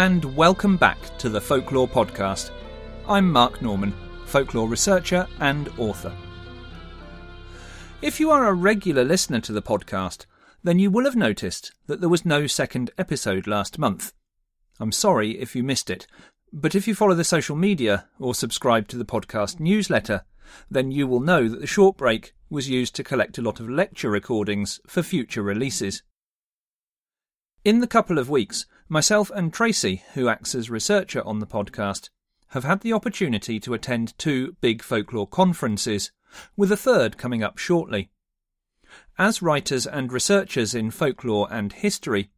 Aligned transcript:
And 0.00 0.24
welcome 0.34 0.78
back 0.78 0.96
to 1.18 1.28
the 1.28 1.42
Folklore 1.42 1.86
Podcast. 1.86 2.52
I'm 3.06 3.30
Mark 3.30 3.60
Norman, 3.60 3.92
folklore 4.24 4.66
researcher 4.66 5.26
and 5.40 5.68
author. 5.76 6.10
If 8.00 8.18
you 8.18 8.30
are 8.30 8.48
a 8.48 8.54
regular 8.54 9.04
listener 9.04 9.40
to 9.40 9.52
the 9.52 9.60
podcast, 9.60 10.24
then 10.64 10.78
you 10.78 10.90
will 10.90 11.04
have 11.04 11.16
noticed 11.16 11.72
that 11.86 12.00
there 12.00 12.08
was 12.08 12.24
no 12.24 12.46
second 12.46 12.90
episode 12.96 13.46
last 13.46 13.78
month. 13.78 14.14
I'm 14.80 14.90
sorry 14.90 15.38
if 15.38 15.54
you 15.54 15.62
missed 15.62 15.90
it, 15.90 16.06
but 16.50 16.74
if 16.74 16.88
you 16.88 16.94
follow 16.94 17.14
the 17.14 17.22
social 17.22 17.54
media 17.54 18.06
or 18.18 18.34
subscribe 18.34 18.88
to 18.88 18.96
the 18.96 19.04
podcast 19.04 19.60
newsletter, 19.60 20.24
then 20.70 20.90
you 20.90 21.06
will 21.06 21.20
know 21.20 21.46
that 21.46 21.60
the 21.60 21.66
short 21.66 21.98
break 21.98 22.32
was 22.48 22.70
used 22.70 22.96
to 22.96 23.04
collect 23.04 23.36
a 23.36 23.42
lot 23.42 23.60
of 23.60 23.68
lecture 23.68 24.08
recordings 24.08 24.80
for 24.86 25.02
future 25.02 25.42
releases. 25.42 26.02
In 27.62 27.80
the 27.80 27.86
couple 27.86 28.18
of 28.18 28.30
weeks, 28.30 28.64
myself 28.90 29.30
and 29.36 29.52
Tracy, 29.52 30.02
who 30.14 30.28
acts 30.28 30.52
as 30.52 30.68
researcher 30.68 31.24
on 31.24 31.38
the 31.38 31.46
podcast, 31.46 32.10
have 32.48 32.64
had 32.64 32.80
the 32.80 32.92
opportunity 32.92 33.60
to 33.60 33.72
attend 33.72 34.18
two 34.18 34.56
big 34.60 34.82
folklore 34.82 35.28
conferences, 35.28 36.10
with 36.56 36.72
a 36.72 36.76
third 36.76 37.16
coming 37.16 37.40
up 37.40 37.56
shortly. 37.56 38.10
As 39.16 39.40
writers 39.40 39.86
and 39.86 40.12
researchers 40.12 40.74
in 40.74 40.90
folklore 40.90 41.46
and 41.52 41.72
history, 41.72 42.30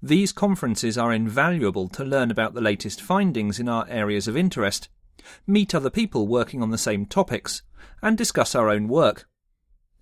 these 0.00 0.30
conferences 0.30 0.96
are 0.96 1.12
invaluable 1.12 1.88
to 1.88 2.04
learn 2.04 2.30
about 2.30 2.54
the 2.54 2.60
latest 2.60 3.00
findings 3.00 3.58
in 3.58 3.68
our 3.68 3.84
areas 3.88 4.28
of 4.28 4.36
interest, 4.36 4.88
meet 5.48 5.74
other 5.74 5.90
people 5.90 6.28
working 6.28 6.62
on 6.62 6.70
the 6.70 6.78
same 6.78 7.06
topics, 7.06 7.62
and 8.00 8.16
discuss 8.16 8.54
our 8.54 8.70
own 8.70 8.86
work. 8.86 9.28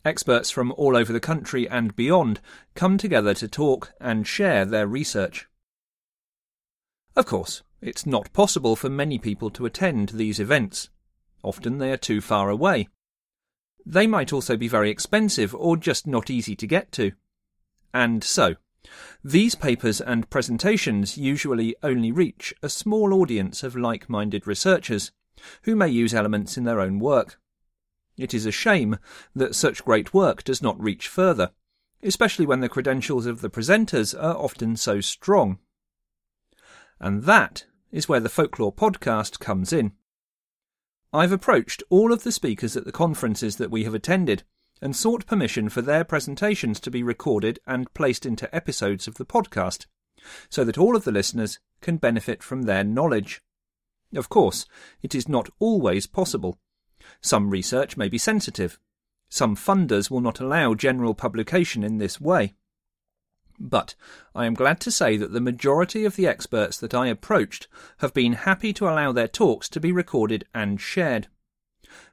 Experts 0.05 0.51
from 0.51 0.73
all 0.73 0.95
over 0.95 1.13
the 1.13 1.21
country 1.21 1.67
and 1.67 1.97
beyond 1.97 2.41
come 2.75 2.99
together 2.99 3.33
to 3.33 3.49
talk 3.49 3.93
and 3.99 4.27
share 4.27 4.67
their 4.67 4.87
research. 4.87 5.49
Of 7.17 7.25
course, 7.25 7.63
it's 7.81 8.05
not 8.05 8.33
possible 8.35 8.77
for 8.77 8.91
many 8.91 9.19
people 9.19 9.49
to 9.51 9.65
attend 9.65 10.11
these 10.11 10.39
events. 10.39 10.91
Often 11.43 11.79
they 11.79 11.91
are 11.91 11.97
too 11.97 12.21
far 12.21 12.51
away. 12.51 12.89
They 13.87 14.07
might 14.07 14.35
also 14.35 14.57
be 14.57 14.69
very 14.69 14.91
expensive 14.91 15.55
or 15.55 15.79
just 15.79 16.07
not 16.07 16.29
easy 16.29 16.55
to 16.57 16.67
get 16.67 16.93
to. 16.93 17.13
And 17.95 18.23
so, 18.23 18.57
these 19.25 19.55
papers 19.55 20.01
and 20.01 20.29
presentations 20.29 21.17
usually 21.17 21.75
only 21.83 22.13
reach 22.13 22.53
a 22.63 22.69
small 22.69 23.15
audience 23.15 23.63
of 23.63 23.77
like 23.77 24.11
minded 24.11 24.47
researchers, 24.47 25.11
who 25.63 25.75
may 25.75 25.89
use 25.89 26.13
elements 26.13 26.59
in 26.59 26.65
their 26.65 26.81
own 26.81 26.99
work. 26.99 27.41
It 28.19 28.35
is 28.35 28.45
a 28.45 28.53
shame 28.53 28.99
that 29.35 29.55
such 29.55 29.85
great 29.85 30.13
work 30.13 30.45
does 30.45 30.61
not 30.61 30.81
reach 30.81 31.09
further, 31.09 31.53
especially 32.03 32.47
when 32.47 32.61
the 32.61 32.69
credentials 32.69 33.25
of 33.25 33.41
the 33.41 33.51
presenters 33.51 34.15
are 34.15 34.37
often 34.37 34.77
so 34.77 35.01
strong. 35.01 35.59
And 37.01 37.25
that 37.25 37.67
is 37.93 38.09
where 38.09 38.21
the 38.21 38.29
Folklore 38.29 38.73
podcast 38.73 39.39
comes 39.39 39.73
in. 39.73 39.93
I've 41.13 41.33
approached 41.33 41.83
all 41.89 42.13
of 42.13 42.25
the 42.25 42.33
speakers 42.33 42.77
at 42.77 42.85
the 42.85 42.93
conferences 42.93 43.57
that 43.57 43.71
we 43.71 43.85
have 43.85 43.95
attended 43.95 44.43
and 44.83 44.95
sought 44.95 45.27
permission 45.27 45.69
for 45.69 45.81
their 45.81 46.05
presentations 46.05 46.81
to 46.81 46.91
be 46.91 47.03
recorded 47.03 47.59
and 47.67 47.93
placed 47.95 48.27
into 48.27 48.55
episodes 48.55 49.09
of 49.09 49.15
the 49.15 49.25
podcast, 49.25 49.87
so 50.51 50.65
that 50.65 50.79
all 50.79 50.97
of 50.97 51.05
the 51.05 51.13
listeners 51.13 51.59
can 51.81 51.97
benefit 51.97 52.43
from 52.43 52.63
their 52.63 52.85
knowledge. 52.85 53.41
Of 54.15 54.29
course, 54.29 54.67
it 55.03 55.15
is 55.15 55.29
not 55.29 55.49
always 55.59 56.07
possible. 56.07 56.59
Some 57.21 57.51
research 57.51 57.97
may 57.97 58.09
be 58.09 58.19
sensitive. 58.19 58.79
Some 59.29 59.57
funders 59.57 60.11
will 60.11 60.21
not 60.21 60.41
allow 60.41 60.75
general 60.75 61.15
publication 61.15 61.83
in 61.83 61.99
this 61.99 62.21
way. 62.21 62.55
But 63.59 63.95
I 64.35 64.47
am 64.47 64.55
glad 64.55 64.81
to 64.81 64.91
say 64.91 65.17
that 65.17 65.33
the 65.33 65.41
majority 65.41 66.05
of 66.05 66.17
the 66.17 66.27
experts 66.27 66.79
that 66.79 66.95
I 66.95 67.07
approached 67.07 67.69
have 67.99 68.13
been 68.13 68.35
happy 68.35 68.73
to 68.75 68.89
allow 68.89 69.13
their 69.13 69.29
talks 69.29 69.69
to 69.71 69.81
be 69.81 69.93
recorded 69.93 70.45
and 70.55 70.81
shared. 70.81 71.29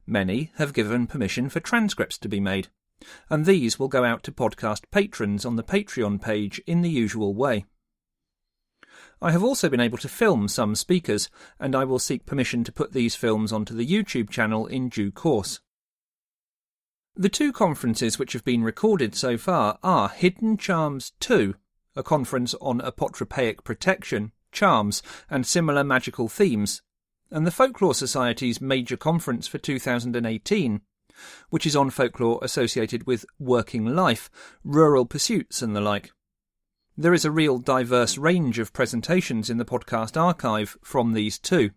Many 0.06 0.52
have 0.56 0.74
given 0.74 1.08
permission 1.08 1.50
for 1.50 1.60
transcripts 1.60 2.18
to 2.20 2.30
be 2.30 2.40
made, 2.40 2.70
and 3.30 3.46
these 3.46 3.78
will 3.78 3.88
go 3.88 4.04
out 4.04 4.24
to 4.24 4.32
podcast 4.32 4.84
patrons 4.92 5.46
on 5.46 5.56
the 5.56 5.64
Patreon 5.64 6.22
page 6.22 6.62
in 6.66 6.82
the 6.82 6.90
usual 6.90 7.34
way. 7.34 7.66
I 9.22 9.32
have 9.32 9.44
also 9.44 9.70
been 9.70 9.80
able 9.80 9.98
to 10.00 10.10
film 10.10 10.48
some 10.48 10.76
speakers, 10.76 11.30
and 11.60 11.76
I 11.76 11.86
will 11.86 12.00
seek 12.00 12.26
permission 12.26 12.64
to 12.66 12.72
put 12.72 12.92
these 12.92 13.16
films 13.16 13.54
onto 13.54 13.74
the 13.74 13.88
YouTube 13.88 14.30
channel 14.30 14.66
in 14.66 14.90
due 14.90 15.12
course. 15.12 15.62
The 17.16 17.30
two 17.30 17.54
conferences 17.54 18.18
which 18.18 18.34
have 18.34 18.44
been 18.44 18.64
recorded 18.64 19.14
so 19.14 19.38
far 19.38 19.78
are 19.84 20.10
Hidden 20.10 20.58
Charms 20.58 21.12
2, 21.20 21.54
a 21.96 22.02
conference 22.02 22.56
on 22.56 22.82
apotropaic 22.82 23.64
protection, 23.64 24.32
charms, 24.52 25.04
and 25.30 25.46
similar 25.46 25.84
magical 25.84 26.28
themes, 26.28 26.82
and 27.30 27.46
the 27.46 27.52
Folklore 27.52 27.94
Society's 27.94 28.60
major 28.60 28.98
conference 28.98 29.48
for 29.48 29.60
2018, 29.60 30.82
which 31.52 31.68
is 31.68 31.76
on 31.76 31.92
folklore 31.92 32.40
associated 32.42 33.06
with 33.06 33.28
working 33.38 33.86
life, 33.86 34.32
rural 34.64 35.06
pursuits, 35.06 35.62
and 35.62 35.76
the 35.76 35.82
like. 35.82 36.12
There 36.98 37.14
is 37.14 37.26
a 37.26 37.32
real 37.32 37.60
diverse 37.60 38.18
range 38.18 38.58
of 38.58 38.74
presentations 38.74 39.52
in 39.52 39.58
the 39.58 39.66
podcast 39.66 40.20
archive 40.20 40.78
from 40.84 41.14
these 41.14 41.38
two, 41.38 41.72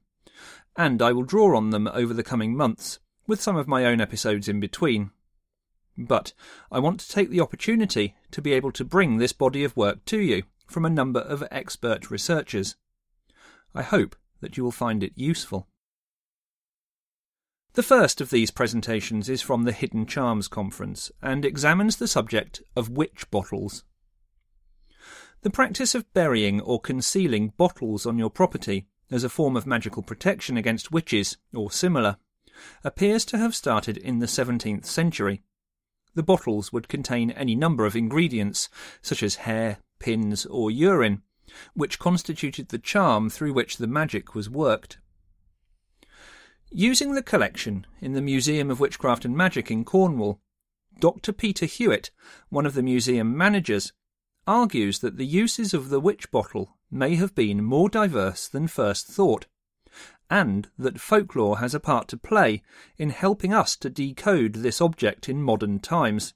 and 0.76 1.02
I 1.02 1.12
will 1.12 1.24
draw 1.24 1.54
on 1.58 1.70
them 1.70 1.88
over 1.88 2.14
the 2.14 2.24
coming 2.24 2.56
months, 2.56 3.00
with 3.26 3.42
some 3.42 3.56
of 3.56 3.68
my 3.68 3.84
own 3.84 4.00
episodes 4.00 4.48
in 4.48 4.60
between. 4.60 5.10
But 5.96 6.32
I 6.70 6.78
want 6.78 7.00
to 7.00 7.08
take 7.08 7.30
the 7.30 7.40
opportunity 7.40 8.14
to 8.30 8.42
be 8.42 8.52
able 8.52 8.72
to 8.72 8.84
bring 8.84 9.16
this 9.16 9.32
body 9.32 9.64
of 9.64 9.76
work 9.76 10.04
to 10.06 10.18
you 10.18 10.42
from 10.66 10.84
a 10.84 10.90
number 10.90 11.20
of 11.20 11.44
expert 11.50 12.10
researchers. 12.10 12.76
I 13.74 13.82
hope 13.82 14.16
that 14.40 14.56
you 14.56 14.64
will 14.64 14.72
find 14.72 15.02
it 15.02 15.12
useful. 15.14 15.68
The 17.74 17.82
first 17.82 18.20
of 18.20 18.30
these 18.30 18.50
presentations 18.50 19.28
is 19.28 19.42
from 19.42 19.64
the 19.64 19.72
Hidden 19.72 20.06
Charms 20.06 20.48
Conference 20.48 21.12
and 21.20 21.44
examines 21.44 21.96
the 21.96 22.08
subject 22.08 22.62
of 22.74 22.88
witch 22.88 23.30
bottles. 23.30 23.84
The 25.42 25.50
practice 25.50 25.94
of 25.94 26.12
burying 26.14 26.60
or 26.60 26.80
concealing 26.80 27.52
bottles 27.56 28.06
on 28.06 28.18
your 28.18 28.30
property 28.30 28.86
as 29.10 29.24
a 29.24 29.28
form 29.28 29.56
of 29.56 29.66
magical 29.66 30.02
protection 30.02 30.56
against 30.56 30.90
witches 30.90 31.36
or 31.54 31.70
similar 31.70 32.16
appears 32.82 33.24
to 33.26 33.38
have 33.38 33.54
started 33.54 33.98
in 33.98 34.18
the 34.18 34.26
17th 34.26 34.86
century. 34.86 35.42
The 36.16 36.22
bottles 36.22 36.72
would 36.72 36.88
contain 36.88 37.30
any 37.30 37.54
number 37.54 37.84
of 37.84 37.94
ingredients, 37.94 38.70
such 39.02 39.22
as 39.22 39.44
hair, 39.46 39.78
pins, 39.98 40.46
or 40.46 40.70
urine, 40.70 41.20
which 41.74 41.98
constituted 41.98 42.70
the 42.70 42.78
charm 42.78 43.28
through 43.28 43.52
which 43.52 43.76
the 43.76 43.86
magic 43.86 44.34
was 44.34 44.48
worked. 44.48 44.98
Using 46.70 47.12
the 47.12 47.22
collection 47.22 47.86
in 48.00 48.14
the 48.14 48.22
Museum 48.22 48.70
of 48.70 48.80
Witchcraft 48.80 49.26
and 49.26 49.36
Magic 49.36 49.70
in 49.70 49.84
Cornwall, 49.84 50.40
Dr. 50.98 51.34
Peter 51.34 51.66
Hewitt, 51.66 52.10
one 52.48 52.64
of 52.64 52.72
the 52.72 52.82
museum 52.82 53.36
managers, 53.36 53.92
argues 54.46 55.00
that 55.00 55.18
the 55.18 55.26
uses 55.26 55.74
of 55.74 55.90
the 55.90 56.00
witch 56.00 56.30
bottle 56.30 56.78
may 56.90 57.16
have 57.16 57.34
been 57.34 57.62
more 57.62 57.90
diverse 57.90 58.48
than 58.48 58.68
first 58.68 59.06
thought, 59.06 59.46
and 60.30 60.68
that 60.78 61.00
folklore 61.00 61.58
has 61.58 61.74
a 61.74 61.80
part 61.80 62.08
to 62.08 62.16
play 62.16 62.62
in 62.98 63.10
helping 63.10 63.52
us 63.52 63.76
to 63.76 63.90
decode 63.90 64.54
this 64.54 64.80
object 64.80 65.28
in 65.28 65.42
modern 65.42 65.78
times. 65.78 66.34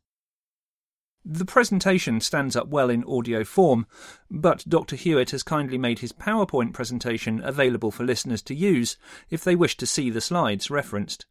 The 1.25 1.45
presentation 1.45 2.21
stands 2.21 2.57
up 2.57 2.69
well 2.69 2.89
in 2.89 3.05
audio 3.05 3.45
form, 3.45 3.87
but 4.31 4.65
Dr. 4.67 4.97
Hewitt 4.97 5.33
has 5.33 5.43
kindly 5.43 5.77
made 5.77 5.99
his 5.99 6.13
PowerPoint 6.13 6.73
presentation 6.73 7.43
available 7.45 7.91
for 7.91 8.05
listeners 8.05 8.41
to 8.43 8.55
use 8.55 8.97
if 9.29 9.45
they 9.45 9.55
wish 9.55 9.77
to 9.79 9.87
see 9.87 10.09
the 10.09 10.23
slides 10.23 10.71
referenced. 10.71 11.27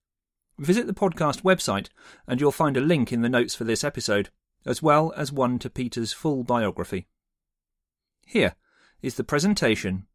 Visit 0.59 0.85
the 0.85 0.93
podcast 0.93 1.41
website 1.41 1.87
and 2.27 2.39
you'll 2.39 2.51
find 2.51 2.77
a 2.77 2.81
link 2.81 3.11
in 3.11 3.21
the 3.21 3.29
notes 3.29 3.55
for 3.55 3.63
this 3.63 3.83
episode, 3.83 4.29
as 4.65 4.83
well 4.83 5.11
as 5.17 5.31
one 5.31 5.57
to 5.59 5.69
Peter's 5.69 6.13
full 6.13 6.43
biography. 6.43 7.07
Here 8.27 8.55
is 9.01 9.15
the 9.15 9.23
presentation 9.23 10.05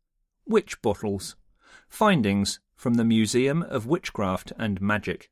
Witch 0.47 0.81
Bottles 0.83 1.35
Findings 1.89 2.61
from 2.75 2.95
the 2.95 3.05
Museum 3.05 3.63
of 3.63 3.87
Witchcraft 3.87 4.53
and 4.59 4.81
Magic. 4.81 5.31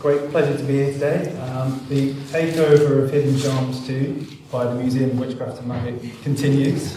Great 0.00 0.30
pleasure 0.30 0.56
to 0.56 0.64
be 0.64 0.74
here 0.74 0.92
today. 0.92 1.36
Um, 1.38 1.84
the 1.88 2.12
takeover 2.14 3.04
of 3.04 3.10
Hidden 3.10 3.38
Charms 3.38 3.86
2 3.86 4.26
by 4.50 4.64
the 4.64 4.74
Museum 4.74 5.10
of 5.10 5.18
Witchcraft 5.20 5.58
and 5.58 5.68
Magic 5.68 6.22
continues. 6.22 6.96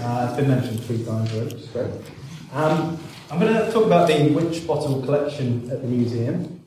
Uh, 0.00 0.26
it's 0.28 0.36
been 0.36 0.48
mentioned 0.48 0.82
three 0.84 1.04
times 1.04 1.32
already, 1.32 1.54
which 1.54 1.64
is 1.64 1.68
great. 1.68 1.90
Um, 2.52 2.98
I'm 3.30 3.40
going 3.40 3.54
to 3.54 3.72
talk 3.72 3.86
about 3.86 4.08
the 4.08 4.30
witch 4.30 4.66
bottle 4.66 5.00
collection 5.02 5.70
at 5.70 5.80
the 5.80 5.88
museum. 5.88 6.62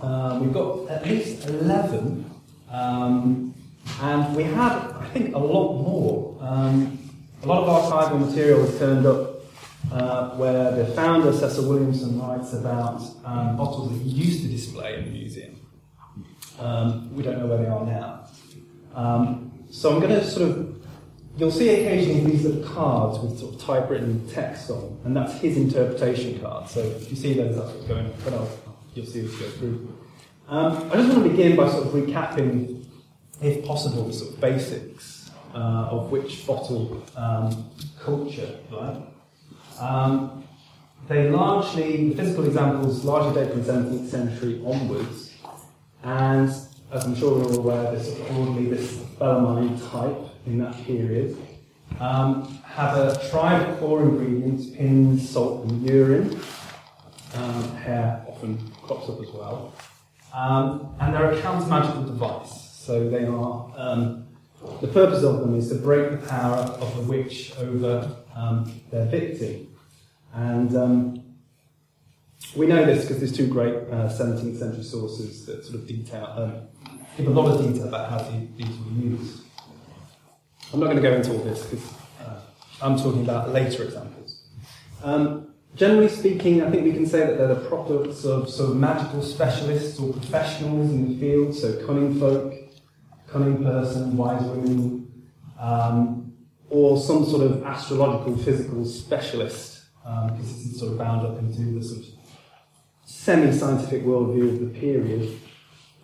Uh, 0.00 0.38
we've 0.40 0.52
got 0.52 0.88
at 0.88 1.06
least 1.06 1.46
11, 1.46 2.30
um, 2.70 3.54
and 4.00 4.36
we 4.36 4.44
had, 4.44 4.72
I 4.72 5.08
think, 5.12 5.34
a 5.34 5.38
lot 5.38 5.82
more. 5.82 6.38
Um, 6.40 6.98
a 7.42 7.46
lot 7.46 7.64
of 7.64 7.92
archival 7.92 8.26
material 8.26 8.60
has 8.60 8.78
turned 8.78 9.04
up 9.06 9.29
uh, 9.92 10.30
where 10.36 10.72
the 10.72 10.86
founder, 10.92 11.32
Cecil 11.32 11.68
Williamson, 11.68 12.20
writes 12.20 12.52
about 12.52 13.02
um, 13.24 13.56
bottles 13.56 13.92
that 13.92 14.02
he 14.02 14.10
used 14.10 14.42
to 14.42 14.48
display 14.48 14.98
in 14.98 15.04
the 15.04 15.10
museum. 15.10 15.56
Um, 16.58 17.14
we 17.14 17.22
don't 17.22 17.38
know 17.38 17.46
where 17.46 17.58
they 17.58 17.66
are 17.66 17.86
now. 17.86 18.26
Um, 18.94 19.66
so 19.70 19.92
I'm 19.92 20.00
going 20.00 20.10
to 20.10 20.24
sort 20.24 20.50
of 20.50 20.80
you'll 21.36 21.50
see 21.50 21.70
occasionally 21.70 22.30
these 22.30 22.44
little 22.44 22.62
cards 22.70 23.18
with 23.18 23.38
sort 23.38 23.54
of 23.54 23.60
typewritten 23.60 24.28
text 24.28 24.70
on, 24.70 25.00
and 25.04 25.16
that's 25.16 25.40
his 25.40 25.56
interpretation 25.56 26.38
card. 26.40 26.68
So 26.68 26.80
if 26.80 27.10
you 27.10 27.16
see 27.16 27.34
those, 27.34 27.56
that's 27.56 27.72
what's 27.72 27.86
going 27.86 28.06
on. 28.06 28.48
You'll 28.94 29.06
see 29.06 29.20
as 29.20 29.32
we 29.32 29.38
go 29.38 29.50
through. 29.50 29.96
Um, 30.48 30.90
I 30.92 30.96
just 30.96 31.08
want 31.12 31.22
to 31.22 31.30
begin 31.30 31.56
by 31.56 31.70
sort 31.70 31.86
of 31.86 31.92
recapping, 31.92 32.84
if 33.40 33.64
possible, 33.64 34.04
the 34.04 34.12
sort 34.12 34.34
of 34.34 34.40
basics 34.40 35.30
uh, 35.54 35.88
of 35.90 36.10
witch 36.10 36.46
bottle 36.46 37.02
um, 37.16 37.70
culture, 38.00 38.58
right? 38.72 39.00
Um, 39.80 40.44
they 41.08 41.30
largely, 41.30 42.10
the 42.10 42.16
physical 42.16 42.46
examples 42.46 43.04
largely 43.04 43.42
date 43.42 43.52
from 43.52 43.64
the 43.64 43.72
17th 43.72 44.08
century 44.08 44.62
onwards, 44.64 45.32
and 46.02 46.48
as 46.92 47.04
I'm 47.04 47.14
sure 47.14 47.38
we're 47.38 47.44
all 47.44 47.58
aware, 47.58 47.92
this 47.92 48.14
broadly 48.28 48.66
this 48.66 48.96
Bellarmine 49.18 49.80
type 49.90 50.16
in 50.46 50.58
that 50.58 50.74
period. 50.84 51.36
Um, 51.98 52.60
have 52.64 52.96
a 52.96 53.28
tribe 53.30 53.68
of 53.68 53.78
core 53.78 54.02
ingredients, 54.02 54.70
pins, 54.70 55.28
salt, 55.28 55.66
and 55.66 55.88
urine. 55.88 56.40
Um, 57.34 57.76
hair 57.76 58.24
often 58.28 58.58
crops 58.82 59.08
up 59.08 59.20
as 59.20 59.28
well. 59.30 59.74
Um, 60.32 60.94
and 61.00 61.14
they're 61.14 61.32
a 61.32 61.40
counter 61.40 61.66
magical 61.66 62.04
device. 62.04 62.70
So 62.72 63.08
they 63.08 63.24
are, 63.24 63.72
um, 63.76 64.26
the 64.80 64.88
purpose 64.88 65.22
of 65.22 65.40
them 65.40 65.54
is 65.54 65.68
to 65.68 65.76
break 65.76 66.10
the 66.10 66.26
power 66.26 66.56
of 66.56 66.96
the 66.96 67.02
witch 67.02 67.52
over 67.58 68.16
um, 68.34 68.80
their 68.90 69.06
victim. 69.06 69.68
And 70.32 70.76
um, 70.76 71.24
we 72.56 72.66
know 72.66 72.84
this 72.84 73.02
because 73.02 73.18
there's 73.18 73.36
two 73.36 73.46
great 73.46 73.74
uh, 73.74 74.08
17th 74.08 74.58
century 74.58 74.82
sources 74.82 75.46
that 75.46 75.64
sort 75.64 75.76
of 75.76 75.86
detail, 75.86 76.24
um, 76.36 76.98
give 77.16 77.26
a 77.26 77.30
lot 77.30 77.50
of 77.50 77.66
detail 77.66 77.88
about 77.88 78.10
how 78.10 78.18
these 78.56 78.78
were 78.78 78.92
used. 78.92 79.42
I'm 80.72 80.80
not 80.80 80.86
going 80.86 80.96
to 80.96 81.02
go 81.02 81.14
into 81.14 81.32
all 81.32 81.38
this 81.38 81.64
because 81.64 81.92
uh, 82.24 82.40
I'm 82.80 82.96
talking 82.96 83.22
about 83.22 83.50
later 83.52 83.84
examples. 83.84 84.44
Um, 85.02 85.52
generally 85.74 86.08
speaking, 86.08 86.62
I 86.62 86.70
think 86.70 86.84
we 86.84 86.92
can 86.92 87.06
say 87.06 87.20
that 87.20 87.38
they're 87.38 87.54
the 87.54 87.68
products 87.68 88.24
of 88.24 88.48
sort 88.48 88.70
of 88.70 88.76
magical 88.76 89.22
specialists 89.22 89.98
or 89.98 90.12
professionals 90.12 90.90
in 90.90 91.08
the 91.08 91.18
field, 91.18 91.54
so 91.54 91.84
cunning 91.86 92.18
folk, 92.18 92.54
cunning 93.26 93.62
person, 93.62 94.16
wise 94.16 94.42
women, 94.42 95.10
um, 95.58 96.32
or 96.68 96.98
some 96.98 97.24
sort 97.24 97.42
of 97.42 97.64
astrological, 97.64 98.36
physical 98.38 98.84
specialist, 98.84 99.79
because 100.10 100.50
um, 100.50 100.62
it's 100.66 100.78
sort 100.78 100.92
of 100.92 100.98
bound 100.98 101.26
up 101.26 101.38
into 101.38 101.62
the 101.78 101.84
sort 101.84 102.00
of 102.00 102.06
semi-scientific 103.04 104.04
worldview 104.04 104.48
of 104.48 104.60
the 104.60 104.80
period. 104.80 105.38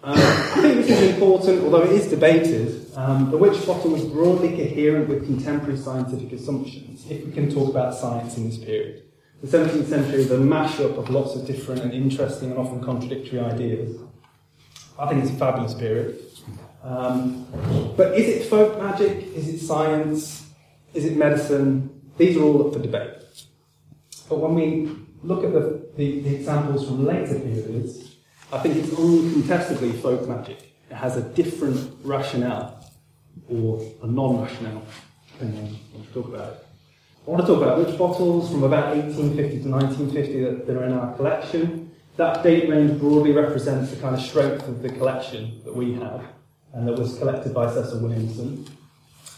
Um, 0.05 0.15
I 0.17 0.61
think 0.61 0.87
this 0.87 0.91
is 0.91 1.15
important, 1.15 1.65
although 1.65 1.83
it 1.83 1.93
is 1.93 2.09
debated. 2.09 2.93
Um, 2.97 3.31
the 3.31 3.37
witch 3.37 3.67
bottle 3.67 3.91
was 3.91 4.05
broadly 4.05 4.51
coherent 4.51 5.09
with 5.09 5.27
contemporary 5.27 5.77
scientific 5.77 6.33
assumptions, 6.33 7.05
if 7.11 7.25
we 7.25 7.33
can 7.33 7.53
talk 7.53 7.69
about 7.69 7.95
science 7.95 8.37
in 8.37 8.49
this 8.49 8.59
period. 8.59 9.03
The 9.43 9.59
17th 9.59 9.87
century 9.87 10.21
is 10.21 10.31
a 10.31 10.37
mashup 10.37 10.97
of 10.97 11.11
lots 11.11 11.35
of 11.35 11.47
different 11.47 11.83
and 11.83 11.93
interesting 11.93 12.51
and 12.51 12.59
often 12.59 12.83
contradictory 12.83 13.41
ideas. 13.41 14.01
I 14.99 15.09
think 15.09 15.25
it's 15.25 15.33
a 15.33 15.37
fabulous 15.37 15.75
period. 15.75 16.21
Um, 16.83 17.47
but 17.97 18.17
is 18.17 18.29
it 18.29 18.49
folk 18.49 18.79
magic? 18.81 19.25
Is 19.35 19.49
it 19.49 19.59
science? 19.59 20.47
Is 20.95 21.05
it 21.05 21.17
medicine? 21.17 22.01
These 22.17 22.37
are 22.37 22.43
all 22.43 22.67
up 22.67 22.73
for 22.73 22.79
debate. 22.79 23.26
But 24.29 24.39
when 24.39 24.55
we 24.55 24.91
look 25.23 25.45
at 25.45 25.53
the, 25.53 25.89
the, 25.97 26.21
the 26.21 26.35
examples 26.37 26.87
from 26.87 27.05
later 27.05 27.39
periods, 27.39 28.17
I 28.53 28.59
think 28.59 28.77
it's 28.77 28.97
uncontestably 28.97 29.93
folk 29.93 30.29
magic. 30.29 30.73
It 30.91 30.95
has 30.95 31.17
a 31.17 31.23
different 31.23 31.97
rationale, 32.05 32.91
or 33.49 33.83
a 34.03 34.07
non 34.07 34.43
rationale, 34.43 34.83
depending 35.33 35.59
on 35.59 35.71
what 35.93 36.07
you 36.07 36.23
talk 36.23 36.29
about. 36.29 36.63
I 37.27 37.31
want 37.31 37.45
to 37.45 37.53
talk 37.53 37.63
about 37.63 37.79
witch 37.79 37.99
bottles 37.99 38.51
from 38.51 38.63
about 38.63 38.95
1850 38.95 39.63
to 39.65 39.69
1950 39.69 40.45
that, 40.45 40.67
that 40.67 40.77
are 40.77 40.85
in 40.85 40.93
our 40.93 41.17
collection. 41.17 41.91
That 42.17 42.45
date 42.45 42.69
range 42.71 43.01
broadly 43.01 43.33
represents 43.33 43.91
the 43.91 43.97
kind 44.01 44.15
of 44.15 44.21
strength 44.21 44.67
of 44.69 44.81
the 44.81 44.91
collection 44.91 45.61
that 45.65 45.75
we 45.75 45.95
have, 45.95 46.25
and 46.73 46.87
that 46.87 46.97
was 46.97 47.19
collected 47.19 47.53
by 47.53 47.73
Cecil 47.73 47.99
Williamson. 47.99 48.67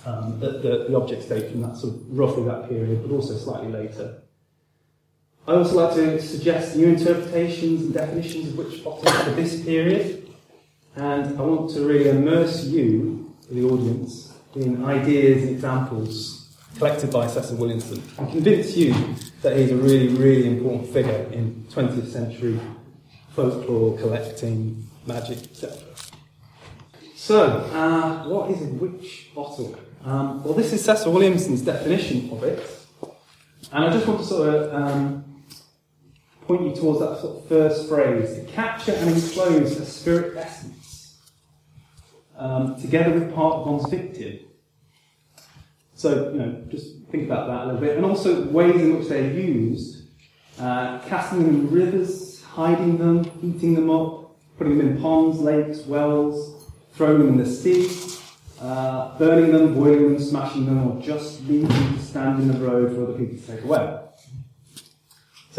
Um, 0.05 0.39
the, 0.39 0.51
the, 0.51 0.87
the 0.89 0.97
objects 0.97 1.27
date 1.27 1.51
from 1.51 1.63
that 1.63 1.77
sort 1.77 1.95
of 1.95 2.01
roughly 2.11 2.45
that 2.45 2.69
period, 2.69 3.03
but 3.03 3.15
also 3.15 3.37
slightly 3.37 3.69
later. 3.69 4.23
I 5.49 5.53
also 5.53 5.77
like 5.77 5.95
to 5.95 6.21
suggest 6.21 6.77
new 6.77 6.89
interpretations 6.89 7.81
and 7.81 7.95
definitions 7.95 8.49
of 8.49 8.59
witch 8.59 8.85
bottles 8.85 9.11
for 9.23 9.31
this 9.31 9.65
period, 9.65 10.29
and 10.95 11.39
I 11.39 11.41
want 11.41 11.71
to 11.71 11.89
really 11.89 12.11
immerse 12.11 12.67
you, 12.67 13.35
the 13.51 13.65
audience, 13.65 14.35
in 14.55 14.85
ideas 14.85 15.45
and 15.45 15.53
examples 15.53 16.55
collected 16.77 17.11
by 17.11 17.29
Cecil 17.29 17.57
Williamson 17.57 18.03
and 18.19 18.31
convince 18.31 18.77
you 18.77 18.93
that 19.41 19.57
he's 19.57 19.71
a 19.71 19.77
really, 19.77 20.09
really 20.09 20.49
important 20.49 20.87
figure 20.93 21.27
in 21.33 21.67
20th 21.71 22.09
century 22.09 22.61
folklore, 23.31 23.97
collecting, 23.97 24.87
magic, 25.07 25.39
etc. 25.39 25.79
So, 27.17 27.47
uh, 27.73 28.29
what 28.29 28.51
is 28.51 28.61
a 28.61 28.67
witch 28.75 29.31
bottle? 29.35 29.75
Um, 30.05 30.45
well, 30.45 30.53
this 30.53 30.75
is 30.75 30.85
Cecil 30.85 31.11
Williamson's 31.11 31.63
definition 31.63 32.29
of 32.33 32.45
it, 32.45 32.61
and 33.73 33.87
I 33.87 33.91
just 33.91 34.07
want 34.07 34.21
to 34.21 34.27
sort 34.27 34.55
of 34.55 34.75
um, 34.75 35.25
point 36.49 36.63
you 36.63 36.75
towards 36.75 37.01
that 37.01 37.21
sort 37.21 37.37
of 37.37 37.49
first 37.49 37.89
phrase 37.89 38.35
to 38.35 38.45
capture 38.45 38.93
and 38.93 39.11
enclose 39.11 39.79
a 39.79 39.85
spirit 39.85 40.37
essence 40.37 41.19
um, 42.37 42.81
together 42.81 43.13
with 43.13 43.35
part 43.35 43.57
of 43.57 43.67
one's 43.67 43.89
victim. 43.91 44.39
So, 45.95 46.33
you 46.33 46.39
know, 46.39 46.65
just 46.71 46.97
think 47.11 47.25
about 47.25 47.49
that 47.49 47.65
a 47.65 47.67
little 47.67 47.81
bit. 47.81 47.97
And 47.97 48.07
also 48.07 48.45
ways 48.49 48.77
in 48.77 48.99
which 48.99 49.09
they're 49.09 49.31
used 49.31 50.09
uh, 50.59 51.01
casting 51.01 51.45
them 51.45 51.49
in 51.49 51.71
rivers, 51.71 52.43
hiding 52.43 52.99
them, 52.99 53.25
heating 53.41 53.75
them 53.75 53.91
up, 53.91 54.37
putting 54.57 54.79
them 54.79 54.89
in 54.89 55.01
ponds, 55.01 55.39
lakes, 55.39 55.87
wells, 55.87 56.73
throwing 56.95 57.19
them 57.19 57.29
in 57.29 57.37
the 57.37 57.47
sea, 57.47 57.89
uh, 58.61 59.17
burning 59.19 59.53
them, 59.53 59.75
boiling 59.75 60.15
them, 60.15 60.19
smashing 60.19 60.67
them, 60.67 60.89
or 60.89 61.01
just 61.01 61.43
leaving 61.43 61.69
them 61.69 61.95
to 61.95 62.03
stand 62.03 62.41
in 62.41 62.49
the 62.49 62.59
road 62.59 62.93
for 62.93 63.05
other 63.05 63.19
people 63.19 63.37
to 63.37 63.47
take 63.47 63.65
away. 63.65 64.08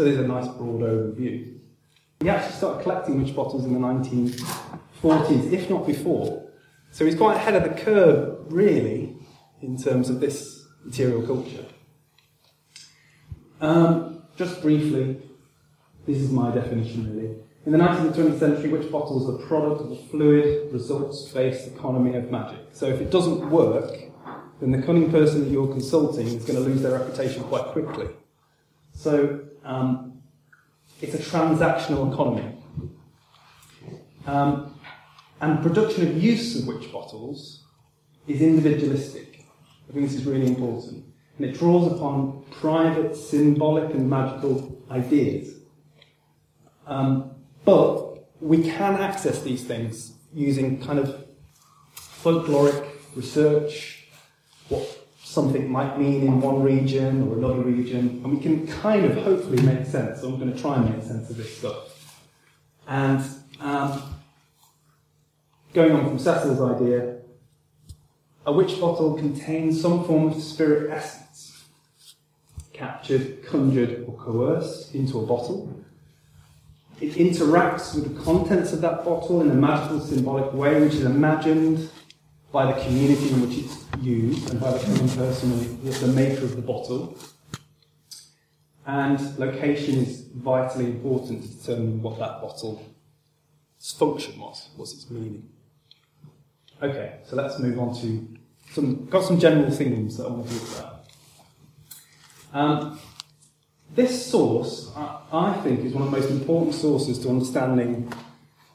So 0.00 0.04
there's 0.04 0.16
a 0.16 0.26
nice 0.26 0.48
broad 0.48 0.80
overview. 0.80 1.58
He 2.20 2.30
actually 2.30 2.56
started 2.56 2.82
collecting 2.84 3.22
witch 3.22 3.36
bottles 3.36 3.66
in 3.66 3.74
the 3.74 3.78
1940s, 3.78 5.52
if 5.52 5.68
not 5.68 5.86
before. 5.86 6.50
So 6.90 7.04
he's 7.04 7.16
quite 7.16 7.36
ahead 7.36 7.54
of 7.54 7.64
the 7.64 7.82
curve, 7.82 8.50
really, 8.50 9.14
in 9.60 9.76
terms 9.76 10.08
of 10.08 10.20
this 10.20 10.64
material 10.86 11.20
culture. 11.20 11.66
Um, 13.60 14.22
just 14.36 14.62
briefly, 14.62 15.20
this 16.06 16.16
is 16.16 16.30
my 16.30 16.50
definition, 16.50 17.14
really. 17.14 17.34
In 17.66 17.72
the 17.72 17.76
19th 17.76 18.00
and 18.00 18.14
20th 18.14 18.38
century, 18.38 18.70
witch 18.70 18.90
bottles 18.90 19.28
are 19.28 19.32
the 19.36 19.46
product 19.46 19.82
of 19.82 19.90
a 19.90 19.96
fluid, 19.96 20.72
results-based 20.72 21.76
economy 21.76 22.16
of 22.16 22.30
magic. 22.30 22.68
So 22.72 22.86
if 22.86 23.02
it 23.02 23.10
doesn't 23.10 23.50
work, 23.50 23.98
then 24.62 24.70
the 24.70 24.80
cunning 24.80 25.10
person 25.10 25.44
that 25.44 25.50
you're 25.50 25.68
consulting 25.68 26.26
is 26.26 26.42
going 26.46 26.54
to 26.54 26.60
lose 26.60 26.80
their 26.80 26.98
reputation 26.98 27.42
quite 27.42 27.66
quickly. 27.66 28.08
So 28.94 29.40
um, 29.64 30.22
it's 31.00 31.14
a 31.14 31.18
transactional 31.18 32.12
economy. 32.12 32.56
Um, 34.26 34.78
and 35.40 35.62
production 35.62 36.08
of 36.08 36.22
use 36.22 36.58
of 36.58 36.66
witch 36.66 36.92
bottles 36.92 37.64
is 38.26 38.42
individualistic. 38.42 39.46
I 39.88 39.92
think 39.92 40.06
this 40.06 40.14
is 40.14 40.26
really 40.26 40.46
important. 40.46 41.04
And 41.36 41.46
it 41.46 41.58
draws 41.58 41.90
upon 41.90 42.44
private, 42.50 43.16
symbolic, 43.16 43.94
and 43.94 44.08
magical 44.08 44.82
ideas. 44.90 45.54
Um, 46.86 47.30
but 47.64 48.30
we 48.40 48.62
can 48.62 48.96
access 48.96 49.42
these 49.42 49.64
things 49.64 50.12
using 50.34 50.80
kind 50.82 50.98
of 50.98 51.24
folkloric 52.22 52.86
research, 53.16 54.06
what 54.68 54.99
something 55.30 55.70
might 55.70 55.96
mean 55.96 56.22
in 56.22 56.40
one 56.40 56.60
region 56.60 57.28
or 57.28 57.38
another 57.38 57.60
region, 57.60 58.20
and 58.24 58.32
we 58.32 58.40
can 58.40 58.66
kind 58.66 59.04
of 59.04 59.16
hopefully 59.22 59.62
make 59.62 59.86
sense. 59.86 60.20
So 60.20 60.28
I'm 60.28 60.40
going 60.40 60.52
to 60.52 60.60
try 60.60 60.74
and 60.74 60.90
make 60.90 61.04
sense 61.04 61.30
of 61.30 61.36
this 61.36 61.56
stuff. 61.56 62.18
And 62.88 63.24
um, 63.60 64.02
going 65.72 65.92
on 65.92 66.08
from 66.08 66.18
Cecil's 66.18 66.60
idea, 66.60 67.18
a 68.44 68.52
witch 68.52 68.80
bottle 68.80 69.16
contains 69.16 69.80
some 69.80 70.04
form 70.04 70.32
of 70.32 70.42
spirit 70.42 70.90
essence, 70.90 71.62
captured, 72.72 73.46
conjured, 73.46 74.04
or 74.08 74.14
coerced 74.14 74.96
into 74.96 75.20
a 75.20 75.26
bottle. 75.26 75.80
It 77.00 77.14
interacts 77.14 77.94
with 77.94 78.16
the 78.16 78.24
contents 78.24 78.72
of 78.72 78.80
that 78.80 79.04
bottle 79.04 79.42
in 79.42 79.50
a 79.50 79.54
magical, 79.54 80.00
symbolic 80.00 80.52
way, 80.52 80.80
which 80.80 80.94
is 80.94 81.04
imagined 81.04 81.88
by 82.52 82.72
the 82.72 82.80
community 82.82 83.30
in 83.30 83.40
which 83.42 83.58
it's 83.58 83.84
used 84.02 84.50
and 84.50 84.60
by 84.60 84.72
the 84.72 84.78
common 84.84 85.08
person 85.08 85.82
the 85.84 86.06
maker 86.08 86.44
of 86.44 86.56
the 86.56 86.62
bottle. 86.62 87.16
And 88.86 89.38
location 89.38 89.98
is 89.98 90.22
vitally 90.34 90.86
important 90.86 91.42
to 91.42 91.48
determine 91.48 92.02
what 92.02 92.18
that 92.18 92.40
bottle's 92.40 92.80
function 93.96 94.38
was, 94.40 94.68
what's 94.76 94.94
its 94.94 95.10
meaning. 95.10 95.48
Okay, 96.82 97.18
so 97.24 97.36
let's 97.36 97.58
move 97.58 97.78
on 97.78 97.94
to 98.00 98.26
some, 98.72 99.06
got 99.06 99.22
some 99.22 99.38
general 99.38 99.70
themes 99.70 100.16
that 100.16 100.26
I 100.26 100.30
want 100.30 100.48
to 100.48 100.58
talk 100.58 100.78
about. 100.78 101.04
Um, 102.52 102.98
this 103.94 104.26
source, 104.26 104.90
I, 104.96 105.20
I 105.32 105.52
think, 105.62 105.84
is 105.84 105.92
one 105.92 106.04
of 106.04 106.10
the 106.10 106.16
most 106.18 106.30
important 106.30 106.74
sources 106.74 107.18
to 107.20 107.28
understanding 107.28 108.12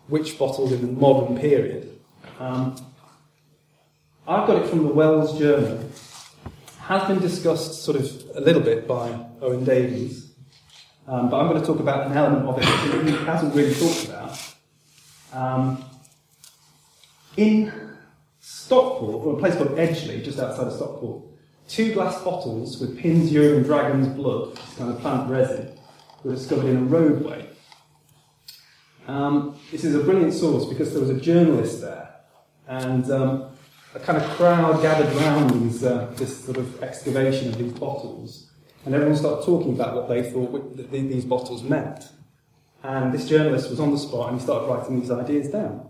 witch 0.07 0.37
bottles 0.37 0.71
in 0.71 0.81
the 0.81 0.87
modern 0.87 1.37
period. 1.37 1.99
Um, 2.39 2.75
I've 4.27 4.47
got 4.47 4.63
it 4.63 4.67
from 4.67 4.83
the 4.87 4.91
Wells 4.91 5.37
Journal. 5.37 5.87
Has 6.79 7.07
been 7.07 7.19
discussed 7.19 7.83
sort 7.83 7.97
of 7.97 8.05
a 8.33 8.41
little 8.41 8.61
bit 8.61 8.87
by 8.87 9.09
Owen 9.39 9.63
Davies, 9.63 10.31
um, 11.07 11.29
but 11.29 11.39
I'm 11.39 11.47
going 11.47 11.61
to 11.61 11.65
talk 11.65 11.79
about 11.79 12.07
an 12.07 12.17
element 12.17 12.47
of 12.47 12.57
it 12.57 12.63
that 12.63 13.05
he 13.05 13.25
hasn't 13.25 13.53
really 13.53 13.75
talked 13.75 14.05
about. 14.05 14.55
Um, 15.31 15.85
in 17.37 17.71
Stockport, 18.39 19.27
or 19.27 19.35
a 19.35 19.37
place 19.37 19.55
called 19.55 19.77
Edgeley, 19.77 20.23
just 20.23 20.39
outside 20.39 20.67
of 20.67 20.73
Stockport, 20.73 21.23
two 21.67 21.93
glass 21.93 22.19
bottles 22.23 22.79
with 22.79 22.97
Pin's 22.97 23.31
urine 23.31 23.57
and 23.57 23.65
dragon's 23.65 24.07
blood, 24.07 24.57
kind 24.75 24.91
of 24.91 24.99
plant 25.01 25.29
resin, 25.29 25.77
were 26.23 26.33
discovered 26.33 26.65
in 26.65 26.77
a 26.77 26.81
roadway. 26.81 27.47
Um, 29.07 29.59
this 29.71 29.83
is 29.83 29.93
a 29.93 29.99
brilliant 29.99 30.33
source 30.33 30.65
because 30.65 30.93
there 30.93 31.01
was 31.01 31.11
a 31.11 31.19
journalist 31.19 31.81
there, 31.81 32.21
and 32.67 33.09
um, 33.11 33.54
a 33.95 33.99
kind 33.99 34.21
of 34.21 34.29
crowd 34.31 34.81
gathered 34.81 35.15
around 35.15 35.49
these, 35.51 35.83
uh, 35.83 36.11
this 36.17 36.43
sort 36.43 36.57
of 36.57 36.83
excavation 36.83 37.47
of 37.47 37.57
these 37.57 37.71
bottles, 37.71 38.51
and 38.85 38.93
everyone 38.93 39.15
started 39.15 39.45
talking 39.45 39.73
about 39.73 39.95
what 39.95 40.09
they 40.09 40.29
thought 40.29 40.91
these 40.91 41.25
bottles 41.25 41.63
meant. 41.63 42.09
And 42.83 43.13
this 43.13 43.27
journalist 43.27 43.69
was 43.69 43.79
on 43.79 43.91
the 43.91 43.97
spot 43.97 44.29
and 44.29 44.39
he 44.39 44.43
started 44.43 44.67
writing 44.67 44.99
these 44.99 45.09
ideas 45.09 45.49
down. 45.49 45.89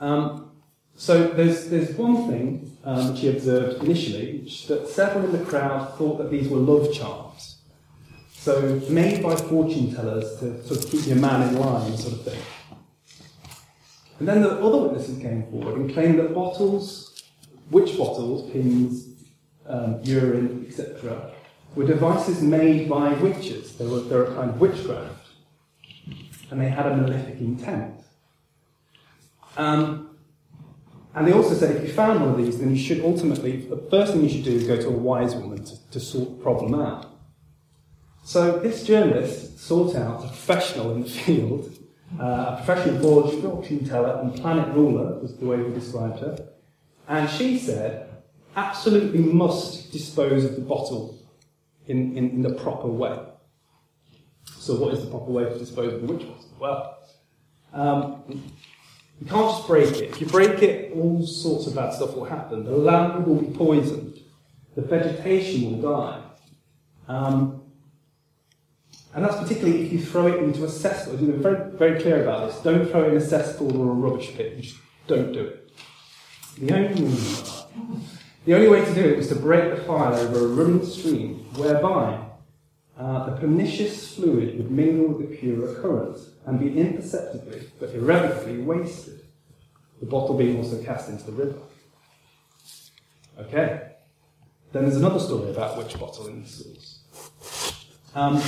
Um, 0.00 0.50
so 0.96 1.28
there's, 1.28 1.68
there's 1.68 1.90
one 1.92 2.28
thing 2.28 2.76
um, 2.82 3.12
which 3.12 3.20
he 3.20 3.28
observed 3.28 3.84
initially, 3.84 4.40
which, 4.40 4.66
that 4.66 4.88
several 4.88 5.26
in 5.26 5.32
the 5.32 5.44
crowd 5.44 5.96
thought 5.96 6.18
that 6.18 6.30
these 6.30 6.48
were 6.48 6.58
love 6.58 6.92
charms. 6.92 7.58
So 8.32 8.80
made 8.88 9.22
by 9.22 9.36
fortune 9.36 9.94
tellers 9.94 10.40
to 10.40 10.64
sort 10.66 10.84
of 10.84 10.90
keep 10.90 11.06
your 11.06 11.18
man 11.18 11.48
in 11.48 11.60
line, 11.60 11.96
sort 11.96 12.14
of 12.14 12.24
thing. 12.24 12.40
And 14.20 14.28
then 14.28 14.42
the 14.42 14.50
other 14.50 14.76
witnesses 14.76 15.18
came 15.18 15.50
forward 15.50 15.76
and 15.76 15.92
claimed 15.92 16.18
that 16.18 16.34
bottles, 16.34 17.22
witch 17.70 17.96
bottles, 17.96 18.50
pins, 18.52 19.08
um, 19.66 19.98
urine, 20.04 20.66
etc., 20.68 21.32
were 21.74 21.86
devices 21.86 22.42
made 22.42 22.88
by 22.88 23.14
witches. 23.14 23.76
They 23.76 23.86
were, 23.86 24.00
they 24.00 24.16
were 24.16 24.24
a 24.24 24.34
kind 24.34 24.50
of 24.50 24.60
witchcraft. 24.60 25.26
And 26.50 26.60
they 26.60 26.68
had 26.68 26.86
a 26.86 26.96
malefic 26.96 27.40
intent. 27.40 27.94
Um, 29.56 30.18
and 31.14 31.26
they 31.26 31.32
also 31.32 31.54
said 31.54 31.76
if 31.76 31.82
you 31.82 31.92
found 31.92 32.20
one 32.20 32.30
of 32.30 32.36
these, 32.36 32.58
then 32.58 32.76
you 32.76 32.82
should 32.82 33.00
ultimately, 33.02 33.56
the 33.56 33.76
first 33.90 34.12
thing 34.12 34.22
you 34.22 34.28
should 34.28 34.44
do 34.44 34.52
is 34.52 34.66
go 34.66 34.76
to 34.76 34.88
a 34.88 34.90
wise 34.90 35.34
woman 35.34 35.64
to, 35.64 35.90
to 35.92 35.98
sort 36.00 36.28
the 36.28 36.42
problem 36.42 36.74
out. 36.74 37.06
So 38.22 38.58
this 38.58 38.84
journalist 38.84 39.60
sought 39.60 39.96
out 39.96 40.24
a 40.24 40.28
professional 40.28 40.92
in 40.92 41.04
the 41.04 41.08
field 41.08 41.79
uh, 42.18 42.56
a 42.58 42.62
professional 42.64 43.30
fortune 43.40 43.84
teller 43.84 44.20
and 44.20 44.34
planet 44.34 44.74
ruler, 44.74 45.18
was 45.20 45.36
the 45.36 45.46
way 45.46 45.58
we 45.58 45.72
described 45.72 46.18
her. 46.20 46.48
And 47.08 47.28
she 47.30 47.58
said, 47.58 48.08
absolutely 48.56 49.20
must 49.20 49.92
dispose 49.92 50.44
of 50.44 50.54
the 50.54 50.60
bottle 50.60 51.18
in, 51.86 52.16
in, 52.16 52.30
in 52.30 52.42
the 52.42 52.54
proper 52.54 52.88
way. 52.88 53.18
So, 54.58 54.74
what 54.74 54.94
is 54.94 55.04
the 55.04 55.10
proper 55.10 55.30
way 55.30 55.44
to 55.44 55.58
dispose 55.58 55.94
of 55.94 56.06
the 56.06 56.12
witch 56.12 56.26
bottle? 56.26 56.44
Well, 56.58 56.98
um, 57.72 58.22
you 58.28 59.26
can't 59.26 59.50
just 59.50 59.66
break 59.66 59.88
it. 59.96 60.10
If 60.10 60.20
you 60.20 60.26
break 60.26 60.62
it, 60.62 60.92
all 60.94 61.24
sorts 61.26 61.66
of 61.66 61.74
bad 61.74 61.92
stuff 61.92 62.14
will 62.14 62.24
happen. 62.24 62.64
The 62.64 62.72
land 62.76 63.26
will 63.26 63.36
be 63.36 63.56
poisoned, 63.56 64.18
the 64.74 64.82
vegetation 64.82 65.82
will 65.82 65.92
die. 65.92 66.22
Um, 67.08 67.62
and 69.14 69.24
that's 69.24 69.36
particularly 69.36 69.86
if 69.86 69.92
you 69.92 70.00
throw 70.00 70.28
it 70.28 70.42
into 70.42 70.64
a 70.64 70.68
cesspool. 70.68 71.16
We're 71.16 71.32
very, 71.32 71.70
very 71.76 72.00
clear 72.00 72.22
about 72.22 72.48
this. 72.48 72.60
Don't 72.62 72.88
throw 72.88 73.04
it 73.04 73.08
in 73.10 73.16
a 73.16 73.20
cesspool 73.20 73.76
or 73.76 73.90
a 73.90 73.94
rubbish 73.94 74.34
pit. 74.34 74.54
You 74.56 74.62
just 74.62 74.78
don't 75.06 75.32
do 75.32 75.40
it. 75.40 75.70
The 76.58 76.74
only, 76.74 77.16
the 78.44 78.54
only 78.54 78.68
way 78.68 78.84
to 78.84 78.94
do 78.94 79.00
it 79.00 79.16
was 79.16 79.28
to 79.28 79.34
break 79.34 79.74
the 79.74 79.82
fire 79.82 80.14
over 80.14 80.44
a 80.44 80.48
running 80.48 80.84
stream 80.84 81.46
whereby 81.54 82.24
uh, 82.98 83.30
the 83.30 83.36
pernicious 83.36 84.14
fluid 84.14 84.56
would 84.58 84.70
mingle 84.70 85.14
with 85.14 85.30
the 85.30 85.36
purer 85.36 85.74
current 85.80 86.18
and 86.46 86.60
be 86.60 86.78
imperceptibly 86.78 87.62
but 87.80 87.90
irrevocably 87.90 88.58
wasted, 88.58 89.22
the 90.00 90.06
bottle 90.06 90.36
being 90.36 90.58
also 90.58 90.82
cast 90.82 91.08
into 91.08 91.24
the 91.24 91.32
river. 91.32 91.58
Okay. 93.38 93.92
Then 94.72 94.82
there's 94.82 94.96
another 94.96 95.18
story 95.18 95.50
about 95.50 95.78
witch 95.78 95.98
bottle 95.98 96.28
in 96.28 96.42
the 96.42 96.48
source. 96.48 97.00
Um, 98.14 98.40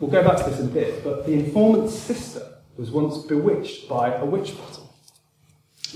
We'll 0.00 0.10
go 0.10 0.22
back 0.22 0.44
to 0.44 0.50
this 0.50 0.60
in 0.60 0.66
a 0.66 0.70
bit, 0.70 1.04
but 1.04 1.24
the 1.26 1.32
informant's 1.32 1.96
sister 1.96 2.42
was 2.76 2.90
once 2.90 3.18
bewitched 3.18 3.88
by 3.88 4.14
a 4.14 4.24
witch 4.24 4.56
bottle. 4.58 4.92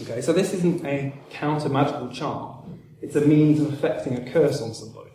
Okay, 0.03 0.21
so 0.21 0.33
this 0.33 0.55
isn't 0.55 0.87
a 0.87 1.13
counter 1.31 1.69
magical 1.69 2.09
charm, 2.09 2.81
it's 3.03 3.17
a 3.17 3.21
means 3.21 3.61
of 3.61 3.73
effecting 3.73 4.15
a 4.15 4.31
curse 4.31 4.63
on 4.63 4.73
somebody. 4.73 5.11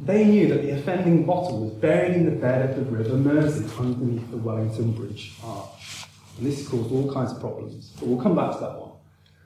They 0.00 0.24
knew 0.24 0.48
that 0.48 0.62
the 0.62 0.70
offending 0.72 1.24
bottle 1.24 1.60
was 1.60 1.74
buried 1.74 2.14
in 2.14 2.24
the 2.24 2.32
bed 2.32 2.70
of 2.70 2.76
the 2.76 2.90
River 2.90 3.16
Mersey 3.16 3.64
underneath 3.78 4.30
the 4.30 4.36
Wellington 4.36 4.92
Bridge 4.92 5.34
Arch. 5.44 6.06
And 6.36 6.46
this 6.46 6.66
caused 6.66 6.90
all 6.90 7.12
kinds 7.12 7.32
of 7.32 7.40
problems, 7.40 7.90
but 7.98 8.08
we'll 8.08 8.20
come 8.20 8.34
back 8.34 8.54
to 8.54 8.60
that 8.60 8.80
one. 8.80 8.92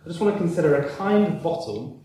I 0.05 0.09
just 0.09 0.21
want 0.21 0.35
to 0.35 0.39
consider 0.39 0.77
a 0.77 0.89
kind 0.95 1.27
of 1.27 1.43
bottle 1.43 2.03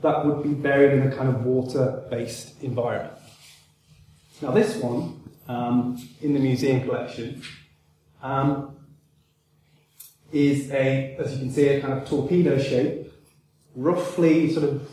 that 0.00 0.24
would 0.24 0.44
be 0.44 0.50
buried 0.50 0.92
in 0.92 1.10
a 1.10 1.16
kind 1.16 1.28
of 1.28 1.44
water 1.44 2.04
based 2.08 2.62
environment. 2.62 3.17
Now, 4.40 4.52
this 4.52 4.76
one 4.76 5.20
um, 5.48 6.00
in 6.22 6.32
the 6.32 6.38
museum 6.38 6.84
collection 6.84 7.42
um, 8.22 8.76
is 10.30 10.70
a, 10.70 11.16
as 11.18 11.32
you 11.32 11.38
can 11.38 11.50
see, 11.50 11.66
a 11.68 11.80
kind 11.80 11.94
of 11.94 12.08
torpedo 12.08 12.56
shape, 12.58 13.12
roughly 13.74 14.52
sort 14.52 14.68
of 14.68 14.88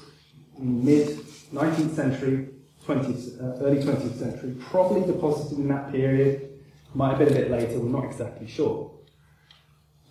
mid 0.57 1.09
19th 1.53 1.95
century, 1.95 2.49
20th, 2.87 3.39
uh, 3.39 3.63
early 3.63 3.83
20th 3.83 4.17
century, 4.17 4.55
probably 4.59 5.05
deposited 5.05 5.59
in 5.59 5.67
that 5.67 5.91
period. 5.91 6.49
Might 6.95 7.09
have 7.09 7.19
been 7.19 7.27
a 7.27 7.35
bit 7.35 7.51
later, 7.51 7.79
we're 7.79 7.89
not 7.89 8.05
exactly 8.05 8.47
sure. 8.47 8.91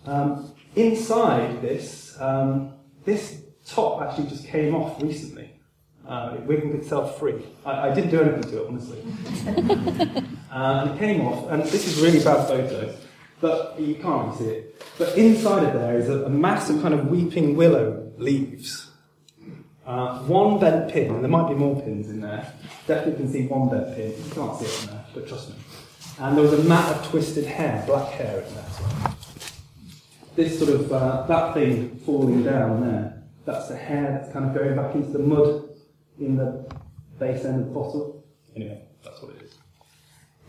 Um, 0.05 0.53
inside 0.75 1.61
this, 1.61 2.15
um, 2.21 2.73
this 3.03 3.41
top 3.65 4.01
actually 4.01 4.29
just 4.29 4.45
came 4.45 4.75
off 4.75 5.01
recently. 5.01 5.54
Uh, 6.07 6.37
Wigan 6.45 6.75
itself 6.75 7.17
free. 7.17 7.43
I, 7.65 7.89
I, 7.89 7.93
didn't 7.93 8.11
do 8.11 8.21
anything 8.21 8.51
to 8.51 8.61
it, 8.61 8.67
honestly. 8.67 9.01
and 10.51 10.91
it 10.91 10.99
came 10.99 11.21
off, 11.21 11.49
and 11.49 11.63
this 11.63 11.87
is 11.87 11.99
really 11.99 12.23
bad 12.23 12.47
photo, 12.47 12.95
but 13.41 13.79
you 13.79 13.95
can't 13.95 14.27
really 14.27 14.37
see 14.37 14.45
it. 14.45 14.83
But 14.99 15.17
inside 15.17 15.63
of 15.63 15.73
there 15.73 15.97
is 15.97 16.07
a, 16.07 16.25
a 16.25 16.29
mass 16.29 16.69
of 16.69 16.79
kind 16.83 16.93
of 16.93 17.07
weeping 17.07 17.55
willow 17.55 18.11
leaves. 18.19 18.91
Uh, 19.83 20.19
one 20.19 20.59
bent 20.59 20.91
pin, 20.91 21.11
and 21.11 21.23
there 21.23 21.29
might 21.29 21.49
be 21.49 21.55
more 21.55 21.81
pins 21.81 22.07
in 22.07 22.21
there. 22.21 22.53
Definitely 22.85 23.23
can 23.23 23.31
see 23.31 23.47
one 23.47 23.69
bent 23.69 23.95
pin. 23.95 24.11
You 24.11 24.31
can't 24.31 24.59
see 24.59 24.65
it 24.65 24.83
in 24.83 24.89
there, 24.89 25.05
but 25.11 25.27
trust 25.27 25.49
me. 25.49 25.55
And 26.19 26.37
there 26.37 26.43
was 26.43 26.53
a 26.53 26.63
mat 26.63 26.95
of 26.95 27.07
twisted 27.07 27.45
hair, 27.45 27.83
black 27.87 28.11
hair 28.11 28.41
in 28.41 28.53
there. 28.53 29.15
This 30.35 30.59
sort 30.59 30.71
of, 30.71 30.93
uh, 30.93 31.25
that 31.27 31.55
thing 31.55 31.97
falling 32.05 32.43
down 32.43 32.81
there, 32.81 33.23
that's 33.43 33.69
the 33.69 33.75
hair 33.75 34.19
that's 34.19 34.31
kind 34.31 34.45
of 34.45 34.53
going 34.53 34.75
back 34.75 34.93
into 34.93 35.09
the 35.09 35.19
mud 35.19 35.64
in 36.19 36.37
the 36.37 36.65
base 37.19 37.45
end 37.45 37.61
of 37.61 37.67
the 37.67 37.73
bottle. 37.73 38.23
Anyway, 38.55 38.81
that's 39.03 39.21
what 39.21 39.35
it 39.35 39.41
is. 39.41 39.55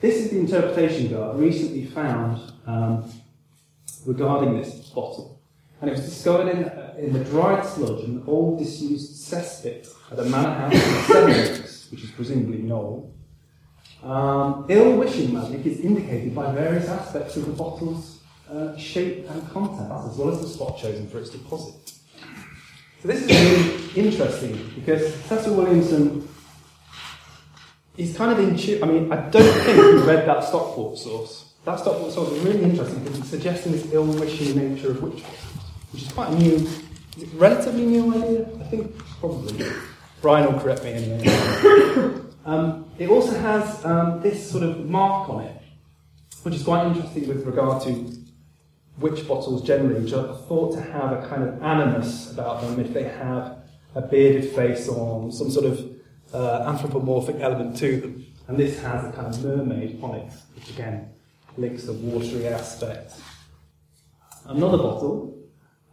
This 0.00 0.16
is 0.16 0.30
the 0.30 0.38
interpretation 0.38 1.08
guard 1.08 1.38
recently 1.38 1.86
found 1.86 2.52
um, 2.66 3.10
regarding 4.04 4.58
this 4.58 4.74
bottle. 4.90 5.40
And 5.80 5.90
it 5.90 5.92
was 5.94 6.04
discovered 6.04 6.48
in, 6.48 6.64
uh, 6.64 6.94
in 6.98 7.12
the 7.12 7.24
dried 7.24 7.64
sludge 7.64 8.02
of 8.02 8.08
an 8.08 8.24
old 8.26 8.58
disused 8.58 9.12
cesspit 9.30 9.88
at 10.10 10.18
a 10.18 10.24
manor 10.24 10.54
house 10.54 10.72
in 10.72 11.04
Sedgwick, 11.04 11.90
which 11.90 12.04
is 12.04 12.10
presumably 12.10 12.58
Knowle. 12.58 13.12
Um, 14.02 14.66
ill 14.68 14.96
wishing 14.96 15.34
magic 15.34 15.66
is 15.66 15.80
indicated 15.80 16.34
by 16.34 16.52
various 16.52 16.88
aspects 16.88 17.36
of 17.36 17.46
the 17.46 17.52
bottle's 17.52 18.20
uh, 18.50 18.76
shape 18.76 19.28
and 19.28 19.50
contents, 19.50 20.12
as 20.12 20.16
well 20.16 20.30
as 20.30 20.40
the 20.40 20.48
spot 20.48 20.78
chosen 20.78 21.08
for 21.08 21.18
its 21.18 21.30
deposit. 21.30 21.95
So 23.06 23.12
this 23.12 23.22
is 23.22 23.94
really 23.94 24.08
interesting 24.08 24.72
because 24.74 25.14
Cecil 25.26 25.54
Williamson 25.54 26.28
he's 27.96 28.16
kind 28.16 28.32
of 28.32 28.40
in 28.40 28.56
tune. 28.56 28.82
I 28.82 28.86
mean, 28.86 29.12
I 29.12 29.30
don't 29.30 29.44
think 29.62 29.76
he 29.76 30.04
read 30.04 30.26
that 30.26 30.42
Stockport 30.42 30.98
source. 30.98 31.52
That 31.64 31.78
Stockport 31.78 32.12
source 32.12 32.32
is 32.32 32.42
really 32.44 32.64
interesting 32.64 33.04
because 33.04 33.20
it's 33.20 33.28
suggesting 33.28 33.72
this 33.72 33.92
ill-wishing 33.92 34.56
nature 34.56 34.90
of 34.90 35.02
witchcraft, 35.04 35.40
which 35.92 36.02
is 36.02 36.12
quite 36.12 36.30
a 36.30 36.34
new, 36.34 36.68
relatively 37.34 37.86
new 37.86 38.12
idea. 38.12 38.48
I 38.58 38.64
think 38.64 38.98
probably. 39.20 39.64
Brian 40.20 40.52
will 40.52 40.58
correct 40.58 40.82
me 40.82 40.94
anyway. 40.94 42.22
um, 42.44 42.90
it 42.98 43.08
also 43.08 43.38
has 43.38 43.84
um, 43.84 44.20
this 44.20 44.50
sort 44.50 44.64
of 44.64 44.90
mark 44.90 45.28
on 45.28 45.44
it, 45.44 45.62
which 46.42 46.56
is 46.56 46.64
quite 46.64 46.84
interesting 46.88 47.28
with 47.28 47.46
regard 47.46 47.84
to 47.84 48.25
witch 48.98 49.26
bottles 49.28 49.62
generally, 49.62 50.00
which 50.00 50.12
are 50.12 50.34
thought 50.48 50.74
to 50.74 50.80
have 50.80 51.12
a 51.12 51.28
kind 51.28 51.42
of 51.42 51.62
animus 51.62 52.32
about 52.32 52.62
them 52.62 52.80
if 52.80 52.92
they 52.92 53.04
have 53.04 53.58
a 53.94 54.02
bearded 54.02 54.50
face 54.54 54.88
or 54.88 55.30
some 55.30 55.50
sort 55.50 55.66
of 55.66 55.90
uh, 56.32 56.64
anthropomorphic 56.68 57.36
element 57.40 57.76
to 57.78 58.00
them. 58.00 58.26
And 58.48 58.58
this 58.58 58.80
has 58.80 59.04
a 59.04 59.12
kind 59.12 59.26
of 59.26 59.44
mermaid 59.44 60.02
on 60.02 60.14
it, 60.14 60.32
which 60.54 60.70
again 60.70 61.10
links 61.56 61.84
the 61.84 61.92
watery 61.92 62.46
aspect. 62.48 63.14
Another 64.44 64.78
bottle, 64.78 65.36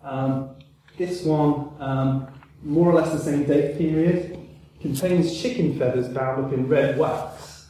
um, 0.03 0.55
this 0.97 1.23
one, 1.23 1.71
um, 1.79 2.27
more 2.61 2.89
or 2.89 2.93
less 2.93 3.11
the 3.11 3.19
same 3.19 3.45
date 3.45 3.77
period, 3.77 4.39
contains 4.81 5.41
chicken 5.41 5.77
feathers 5.79 6.07
bound 6.09 6.45
up 6.45 6.53
in 6.53 6.67
red 6.67 6.97
wax. 6.97 7.67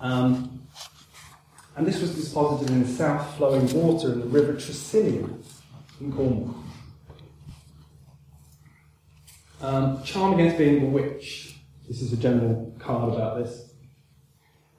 Um, 0.00 0.59
and 1.76 1.86
this 1.86 2.00
was 2.00 2.28
deposited 2.28 2.70
in 2.72 2.86
south 2.86 3.36
flowing 3.36 3.72
water 3.72 4.12
in 4.12 4.20
the 4.20 4.26
River 4.26 4.54
Tresillian 4.54 5.42
in 6.00 6.12
Cornwall. 6.12 6.54
Um, 9.62 10.02
charm 10.02 10.34
against 10.34 10.58
being 10.58 10.80
bewitched. 10.80 11.54
This 11.86 12.00
is 12.00 12.12
a 12.12 12.16
general 12.16 12.74
card 12.78 13.12
about 13.12 13.44
this. 13.44 13.74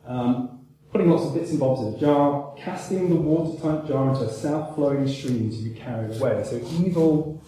Um, 0.06 0.66
putting 0.92 1.10
lots 1.10 1.26
of 1.26 1.34
bits 1.34 1.52
and 1.52 1.60
bobs 1.60 1.82
in 1.82 1.94
a 1.94 2.00
jar, 2.00 2.54
casting 2.58 3.10
the 3.10 3.16
watertight 3.16 3.88
jar 3.88 4.10
into 4.10 4.24
a 4.24 4.30
south 4.30 4.76
flowing 4.76 5.08
stream 5.08 5.52
to 5.52 5.64
be 5.64 5.72
carried 5.72 6.20
away. 6.20 6.44
So 6.44 6.58
evil, 6.80 7.44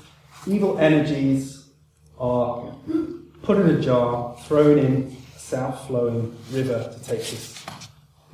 evil 0.47 0.77
energies 0.77 1.69
are 2.19 2.73
put 3.41 3.57
in 3.57 3.69
a 3.69 3.81
jar, 3.81 4.38
thrown 4.45 4.77
in 4.77 5.17
a 5.35 5.39
south 5.39 5.88
flowing 5.88 6.35
river 6.51 6.93
to 6.93 7.03
take 7.03 7.19
this 7.19 7.65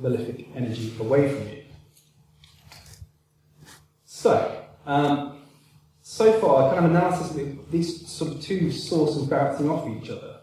malefic 0.00 0.48
energy 0.54 0.94
away 0.98 1.32
from 1.32 1.48
you. 1.48 1.62
So, 4.04 4.64
um, 4.86 5.38
so 6.02 6.32
far, 6.40 6.74
kind 6.74 6.84
of 6.84 6.90
analysis 6.90 7.36
of 7.36 7.70
these 7.70 8.06
sort 8.08 8.32
of 8.32 8.42
two 8.42 8.70
sources 8.70 9.26
bouncing 9.26 9.70
off 9.70 9.88
each 9.88 10.10
other. 10.10 10.40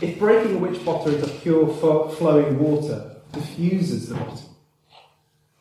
If 0.00 0.18
breaking 0.18 0.56
a 0.56 0.58
witch 0.58 0.84
bottle 0.84 1.14
into 1.14 1.28
pure 1.28 1.68
flowing 1.68 2.58
water 2.58 3.16
diffuses 3.32 4.08
the 4.08 4.16
bottle, 4.16 4.56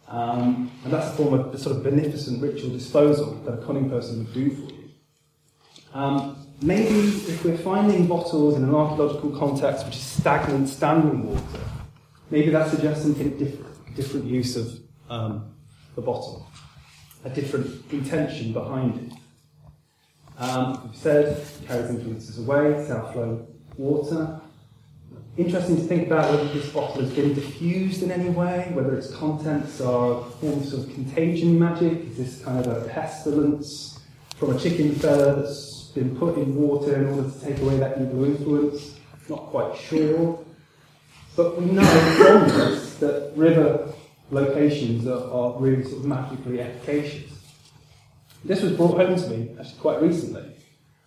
um, 0.08 0.72
and 0.84 0.92
that's 0.92 1.08
a 1.08 1.12
form 1.12 1.34
of 1.36 1.60
sort 1.60 1.76
of 1.76 1.84
beneficent 1.84 2.42
ritual 2.42 2.72
disposal 2.72 3.36
that 3.46 3.54
a 3.54 3.66
cunning 3.66 3.90
person 3.90 4.20
would 4.20 4.34
do 4.34 4.50
for 4.50 4.74
you. 4.74 4.90
Um, 5.94 6.48
maybe 6.62 7.00
if 7.00 7.44
we're 7.46 7.58
finding 7.58 8.08
bottles 8.08 8.56
in 8.56 8.64
an 8.64 8.74
archaeological 8.74 9.38
context 9.38 9.86
which 9.86 9.96
is 9.96 10.02
stagnant 10.02 10.68
standing 10.70 11.28
water, 11.28 11.60
maybe 12.32 12.50
that 12.50 12.70
suggests 12.70 13.04
something 13.04 13.38
different, 13.38 13.96
different 13.96 14.26
use 14.26 14.56
of 14.56 14.80
um, 15.10 15.54
the 15.96 16.02
bottle 16.02 16.48
a 17.24 17.30
different 17.30 17.92
intention 17.92 18.54
behind 18.54 19.12
it. 19.12 19.18
Um, 20.38 20.82
we've 20.84 20.96
said 20.96 21.46
carries 21.68 21.90
influences 21.90 22.40
away, 22.40 22.86
south 22.88 23.14
flow 23.14 23.48
water. 23.78 24.42
Interesting 25.38 25.78
to 25.78 25.82
think 25.84 26.08
about 26.08 26.30
whether 26.32 26.52
this 26.52 26.70
bottle 26.72 27.02
has 27.02 27.14
been 27.14 27.34
diffused 27.34 28.04
in 28.04 28.12
any 28.12 28.30
way, 28.30 28.70
whether 28.74 28.96
its 28.96 29.14
contents 29.16 29.80
are 29.80 30.24
forms 30.42 30.74
of 30.74 30.92
contagion 30.94 31.58
magic. 31.58 32.06
Is 32.10 32.18
this 32.18 32.44
kind 32.44 32.66
of 32.66 32.84
a 32.84 32.90
pestilence 32.90 34.00
from 34.36 34.56
a 34.56 34.60
chicken 34.60 34.96
feather 34.96 35.36
that's 35.36 35.92
been 35.92 36.18
put 36.18 36.38
in 36.38 36.56
water 36.56 36.96
in 36.96 37.06
order 37.08 37.30
to 37.30 37.40
take 37.40 37.60
away 37.60 37.78
that 37.78 38.02
evil 38.02 38.26
influence? 38.26 38.96
Not 39.30 39.46
quite 39.46 39.78
sure. 39.78 40.44
But 41.42 41.60
we 41.60 41.72
know 41.72 41.82
from 41.82 42.50
this 42.50 42.94
that 43.00 43.32
river 43.36 43.92
locations 44.30 45.08
are, 45.08 45.24
are 45.32 45.60
really 45.60 45.84
sort 45.84 46.02
of 46.02 46.06
magically 46.06 46.62
efficacious. 46.62 47.32
This 48.46 48.62
was 48.62 48.74
brought 48.74 48.98
home 48.98 49.16
to 49.16 49.28
me 49.28 49.56
actually 49.60 49.80
quite 49.80 50.04
recently. 50.04 50.54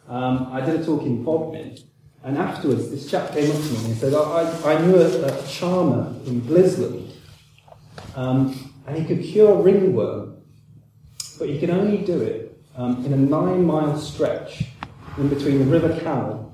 Um, 0.09 0.49
I 0.51 0.61
did 0.61 0.81
a 0.81 0.85
talk 0.85 1.03
in 1.03 1.25
Bodmin, 1.25 1.79
and 2.25 2.37
afterwards 2.37 2.91
this 2.91 3.09
chap 3.09 3.31
came 3.31 3.49
up 3.49 3.57
to 3.57 3.73
me 3.75 3.85
and 3.85 3.97
said, 3.97 4.13
I, 4.13 4.51
I 4.65 4.85
knew 4.85 4.97
a, 4.97 5.25
a 5.25 5.47
charmer 5.47 6.13
in 6.27 6.41
Blisland, 6.41 7.13
um, 8.17 8.73
and 8.89 8.99
he 8.99 9.05
could 9.05 9.23
cure 9.25 9.55
ringworm, 9.63 10.43
but 11.39 11.49
he 11.49 11.61
could 11.61 11.71
only 11.71 11.99
do 11.99 12.21
it 12.21 12.61
um, 12.75 13.07
in 13.07 13.13
a 13.13 13.17
nine 13.17 13.65
mile 13.65 13.97
stretch 13.97 14.65
in 15.17 15.29
between 15.29 15.61
the 15.61 15.67
River 15.67 15.97
Camel 16.01 16.53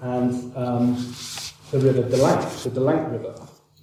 and 0.00 0.56
um, 0.56 0.96
the 1.70 1.78
River 1.78 2.02
Delank, 2.02 2.62
the 2.62 2.70
Delank 2.70 3.12
River 3.12 3.34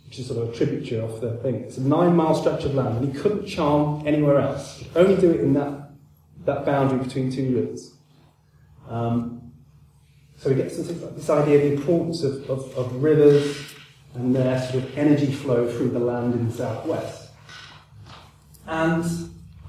which 0.07 0.19
is 0.19 0.27
sort 0.27 0.41
of 0.41 0.53
a 0.53 0.55
tributary 0.55 1.01
of 1.01 1.19
the 1.19 1.35
thing. 1.37 1.55
It's 1.55 1.77
a 1.77 1.81
nine 1.81 2.15
mile 2.15 2.33
stretch 2.33 2.63
of 2.63 2.73
land, 2.73 2.97
and 2.97 3.13
he 3.13 3.19
couldn't 3.19 3.45
charm 3.45 4.07
anywhere 4.07 4.39
else. 4.39 4.77
He 4.77 4.85
could 4.85 4.97
only 5.05 5.21
do 5.21 5.31
it 5.31 5.41
in 5.41 5.53
that, 5.53 5.91
that 6.45 6.65
boundary 6.65 6.99
between 6.99 7.29
two 7.29 7.55
rivers. 7.55 7.93
Um, 8.87 9.51
so 10.37 10.49
we 10.49 10.55
get 10.55 10.69
this 10.69 11.29
idea 11.29 11.55
of 11.55 11.61
the 11.61 11.73
importance 11.73 12.23
of, 12.23 12.49
of, 12.49 12.77
of, 12.77 13.03
rivers 13.03 13.57
and 14.13 14.33
their 14.33 14.61
sort 14.61 14.83
of 14.83 14.97
energy 14.97 15.31
flow 15.31 15.69
through 15.69 15.89
the 15.89 15.99
land 15.99 16.35
in 16.35 16.47
the 16.47 16.53
southwest. 16.53 17.31
And 18.65 19.03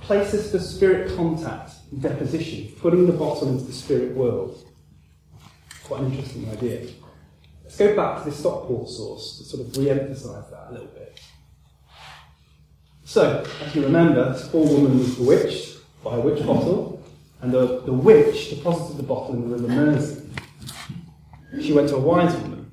places 0.03 0.53
for 0.53 0.61
spirit 0.61 1.17
contact 1.17 1.73
deposition, 2.01 2.73
putting 2.81 3.07
the 3.07 3.13
bottle 3.13 3.49
into 3.49 3.65
the 3.65 3.73
spirit 3.73 4.15
world. 4.15 4.65
Quite 5.83 6.03
an 6.03 6.13
interesting 6.13 6.49
idea. 6.51 6.87
Let's 7.69 7.77
go 7.77 7.95
back 7.95 8.25
to 8.25 8.31
the 8.31 8.35
Stockport 8.35 8.89
source 8.89 9.37
to 9.37 9.45
sort 9.45 9.67
of 9.67 9.77
re-emphasise 9.77 10.47
that 10.47 10.71
a 10.71 10.73
little 10.73 10.87
bit. 10.87 11.21
So, 13.05 13.45
as 13.63 13.75
you 13.75 13.83
remember, 13.83 14.33
this 14.33 14.49
poor 14.49 14.67
woman 14.67 14.99
was 14.99 15.17
bewitched 15.17 15.77
by 16.03 16.17
a 16.17 16.21
witch 16.21 16.47
bottle, 16.47 17.05
and 17.43 17.53
the, 17.53 17.83
the 17.83 17.93
witch 17.93 18.49
deposited 18.49 18.97
the 18.97 19.03
bottle 19.03 19.35
in 19.35 19.43
the 19.43 19.55
River 19.55 19.69
Mersey. 19.69 20.31
She 21.61 21.75
went 21.75 21.91
to 21.91 21.97
a 21.97 22.01
wise 22.01 22.35
woman. 22.37 22.73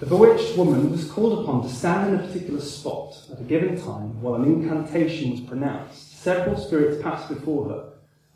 The 0.00 0.06
bewitched 0.06 0.56
woman 0.56 0.90
was 0.90 1.10
called 1.10 1.44
upon 1.44 1.64
to 1.64 1.68
stand 1.68 2.14
in 2.14 2.20
a 2.20 2.26
particular 2.26 2.62
spot 2.62 3.14
at 3.30 3.40
a 3.40 3.44
given 3.44 3.78
time 3.78 4.22
while 4.22 4.36
an 4.36 4.44
incantation 4.44 5.32
was 5.32 5.40
pronounced. 5.40 6.18
Several 6.22 6.56
spirits 6.56 7.02
passed 7.02 7.28
before 7.28 7.68
her, 7.68 7.92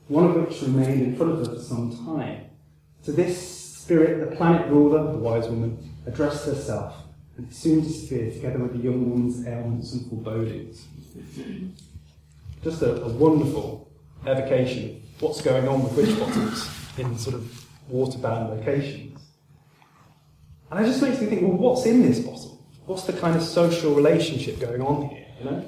one 0.08 0.26
of 0.26 0.34
which 0.34 0.60
remained 0.60 1.00
in 1.00 1.16
front 1.16 1.32
of 1.32 1.38
her 1.38 1.54
for 1.54 1.62
some 1.62 1.96
time. 2.04 2.50
To 3.04 3.12
this 3.12 3.61
Spirit, 3.82 4.30
the 4.30 4.36
planet 4.36 4.68
ruler, 4.68 5.10
the 5.10 5.18
wise 5.18 5.48
woman, 5.48 5.76
addressed 6.06 6.46
herself, 6.46 6.94
and 7.36 7.52
soon 7.52 7.80
disappeared 7.80 8.32
together 8.32 8.60
with 8.60 8.74
the 8.74 8.78
young 8.78 9.10
woman's 9.10 9.44
ailments 9.44 9.92
and 9.92 10.08
forebodings. 10.08 10.86
Just 12.62 12.80
a, 12.82 13.02
a 13.02 13.08
wonderful 13.08 13.90
evocation 14.24 15.02
of 15.16 15.22
what's 15.22 15.42
going 15.42 15.66
on 15.66 15.82
with 15.82 15.94
witch 15.94 16.16
bottles 16.16 16.70
in 16.96 17.18
sort 17.18 17.34
of 17.34 17.66
water-bound 17.88 18.50
locations. 18.50 19.20
And 20.70 20.78
it 20.78 20.88
just 20.88 21.02
makes 21.02 21.20
me 21.20 21.26
think, 21.26 21.42
well, 21.42 21.50
what's 21.50 21.84
in 21.84 22.02
this 22.02 22.20
bottle? 22.20 22.64
What's 22.86 23.02
the 23.02 23.14
kind 23.14 23.34
of 23.34 23.42
social 23.42 23.96
relationship 23.96 24.60
going 24.60 24.80
on 24.80 25.08
here? 25.08 25.26
You 25.40 25.44
know, 25.50 25.64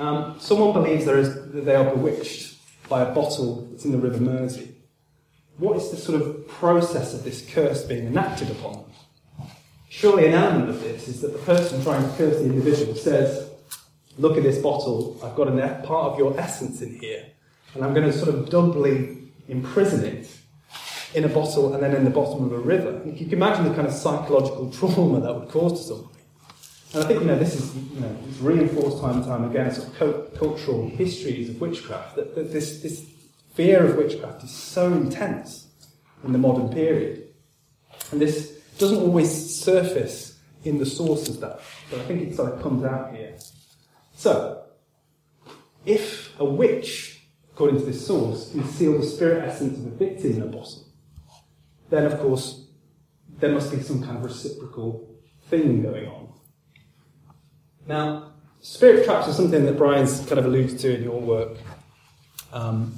um, 0.00 0.40
someone 0.40 0.72
believes 0.72 1.04
there 1.04 1.16
is 1.18 1.32
that 1.32 1.64
they 1.64 1.76
are 1.76 1.94
bewitched 1.94 2.58
by 2.88 3.02
a 3.02 3.14
bottle 3.14 3.68
that's 3.70 3.84
in 3.84 3.92
the 3.92 3.98
River 3.98 4.18
Mersey 4.18 4.79
what 5.60 5.76
is 5.76 5.90
the 5.90 5.96
sort 5.96 6.20
of 6.20 6.48
process 6.48 7.12
of 7.14 7.22
this 7.22 7.48
curse 7.52 7.84
being 7.84 8.06
enacted 8.06 8.50
upon 8.50 8.72
them? 8.72 9.48
Surely 9.90 10.26
an 10.26 10.32
element 10.32 10.70
of 10.70 10.80
this 10.80 11.06
is 11.06 11.20
that 11.20 11.32
the 11.32 11.38
person 11.40 11.82
trying 11.82 12.02
to 12.02 12.16
curse 12.16 12.36
the 12.36 12.44
individual 12.44 12.94
says, 12.94 13.50
Look 14.18 14.36
at 14.36 14.42
this 14.42 14.58
bottle, 14.58 15.18
I've 15.22 15.36
got 15.36 15.48
a 15.48 15.82
part 15.86 16.12
of 16.12 16.18
your 16.18 16.38
essence 16.38 16.82
in 16.82 16.98
here, 16.98 17.26
and 17.74 17.84
I'm 17.84 17.94
going 17.94 18.10
to 18.10 18.12
sort 18.12 18.34
of 18.34 18.50
doubly 18.50 19.30
imprison 19.48 20.04
it 20.04 20.28
in 21.14 21.24
a 21.24 21.28
bottle 21.28 21.74
and 21.74 21.82
then 21.82 21.94
in 21.94 22.04
the 22.04 22.10
bottom 22.10 22.44
of 22.44 22.52
a 22.52 22.58
river. 22.58 23.02
You 23.04 23.26
can 23.26 23.32
imagine 23.34 23.68
the 23.68 23.74
kind 23.74 23.86
of 23.86 23.92
psychological 23.92 24.70
trauma 24.72 25.20
that 25.20 25.34
would 25.34 25.48
cause 25.48 25.80
to 25.80 25.88
somebody. 25.88 26.20
And 26.92 27.04
I 27.04 27.06
think 27.06 27.20
you 27.20 27.26
know 27.26 27.38
this 27.38 27.54
is 27.54 27.74
you 27.74 28.00
know 28.00 28.16
it's 28.28 28.38
reinforced 28.38 29.00
time 29.00 29.16
and 29.16 29.24
time 29.24 29.44
again, 29.44 29.70
sort 29.70 30.00
of 30.00 30.34
cultural 30.38 30.88
histories 30.88 31.50
of 31.50 31.60
witchcraft 31.60 32.16
that, 32.16 32.34
that 32.34 32.52
this 32.52 32.82
this 32.82 33.09
fear 33.60 33.84
of 33.84 33.94
witchcraft 33.94 34.42
is 34.42 34.50
so 34.50 34.90
intense 34.90 35.68
in 36.24 36.32
the 36.32 36.38
modern 36.38 36.70
period. 36.70 37.28
And 38.10 38.18
this 38.18 38.52
doesn't 38.78 39.02
always 39.02 39.30
surface 39.54 40.38
in 40.64 40.78
the 40.78 40.86
sources 40.86 41.38
that, 41.40 41.60
but 41.90 41.98
I 41.98 42.04
think 42.04 42.22
it 42.22 42.34
sort 42.34 42.54
of 42.54 42.62
comes 42.62 42.84
out 42.84 43.14
here. 43.14 43.36
So, 44.14 44.62
if 45.84 46.32
a 46.40 46.44
witch, 46.46 47.22
according 47.52 47.80
to 47.80 47.84
this 47.84 48.06
source, 48.06 48.50
can 48.50 48.64
seal 48.64 48.96
the 48.96 49.04
spirit 49.04 49.46
essence 49.46 49.78
of 49.78 49.92
a 49.92 49.94
victim 49.94 50.36
in 50.36 50.42
a 50.42 50.46
bottle, 50.46 50.86
then 51.90 52.06
of 52.06 52.18
course 52.18 52.64
there 53.40 53.52
must 53.52 53.70
be 53.70 53.82
some 53.82 54.02
kind 54.02 54.16
of 54.16 54.24
reciprocal 54.24 55.06
thing 55.50 55.82
going 55.82 56.06
on. 56.06 56.32
Now, 57.86 58.32
spirit 58.60 59.04
traps 59.04 59.28
are 59.28 59.34
something 59.34 59.66
that 59.66 59.76
Brian's 59.76 60.20
kind 60.20 60.38
of 60.38 60.46
alluded 60.46 60.78
to 60.78 60.96
in 60.96 61.02
your 61.02 61.20
work. 61.20 61.58
Um, 62.54 62.94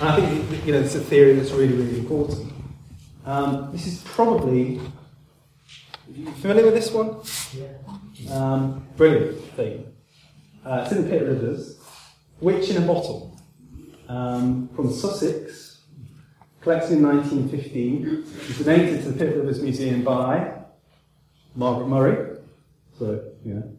and 0.00 0.08
I 0.08 0.16
think 0.16 0.66
you 0.66 0.72
know 0.72 0.80
it's 0.80 0.94
a 0.94 1.00
theory 1.00 1.34
that's 1.34 1.50
really, 1.52 1.74
really 1.74 1.98
important. 1.98 2.52
Um, 3.24 3.70
this 3.72 3.86
is 3.86 4.02
probably. 4.02 4.78
Are 4.78 6.12
you 6.12 6.30
familiar 6.32 6.64
with 6.64 6.74
this 6.74 6.90
one? 6.90 7.20
Yeah. 7.52 8.32
Um, 8.34 8.86
brilliant 8.96 9.38
thing. 9.54 9.92
Uh, 10.64 10.82
it's 10.82 10.92
in 10.92 11.04
the 11.04 11.10
Pitt 11.10 11.22
Rivers. 11.22 11.78
Witch 12.40 12.70
in 12.70 12.82
a 12.82 12.86
Bottle 12.86 13.36
um, 14.08 14.68
from 14.74 14.92
Sussex, 14.92 15.80
collected 16.60 16.94
in 16.94 17.02
1915, 17.02 18.24
it's 18.48 18.58
donated 18.64 19.02
to 19.02 19.10
the 19.10 19.18
Pitt 19.18 19.36
Rivers 19.36 19.60
Museum 19.60 20.02
by 20.02 20.54
Margaret 21.54 21.88
Murray. 21.88 22.36
So, 22.98 23.22
you 23.44 23.54
know, 23.54 23.76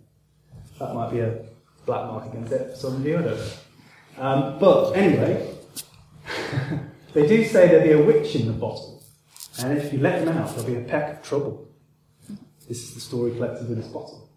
that 0.80 0.94
might 0.94 1.12
be 1.12 1.20
a 1.20 1.44
black 1.86 2.06
mark 2.06 2.26
against 2.28 2.52
it 2.52 2.72
for 2.72 2.76
some 2.76 2.96
of 2.96 3.06
you, 3.06 3.18
I 3.18 3.22
don't 3.22 3.38
know. 3.38 3.52
Um, 4.18 4.60
but 4.60 4.92
anyway, 4.94 5.49
they 7.14 7.28
do 7.28 7.44
say 7.46 7.68
there'll 7.68 7.84
be 7.84 7.92
a 7.92 8.06
witch 8.06 8.36
in 8.36 8.48
the 8.48 8.54
bottle, 8.54 9.04
and 9.60 9.78
if 9.78 9.92
you 9.94 10.00
let 10.00 10.24
them 10.24 10.38
out, 10.38 10.50
there'll 10.50 10.70
be 10.70 10.78
a 10.78 10.82
peck 10.82 11.14
of 11.14 11.24
trouble. 11.24 11.68
This 12.68 12.84
is 12.84 12.94
the 12.94 13.00
story 13.00 13.32
collected 13.32 13.68
in 13.68 13.76
this 13.76 13.88
bottle. 13.88 14.30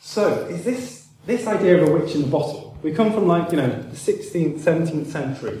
So, 0.00 0.46
is 0.46 0.64
this 0.64 1.08
this 1.26 1.46
idea 1.46 1.82
of 1.82 1.88
a 1.88 1.92
witch 1.92 2.14
in 2.14 2.22
the 2.22 2.28
bottle? 2.28 2.78
We 2.82 2.92
come 2.92 3.12
from 3.12 3.26
like 3.26 3.50
you 3.50 3.56
know 3.56 3.68
the 3.68 3.96
16th, 3.96 4.60
17th 4.60 5.06
century, 5.06 5.60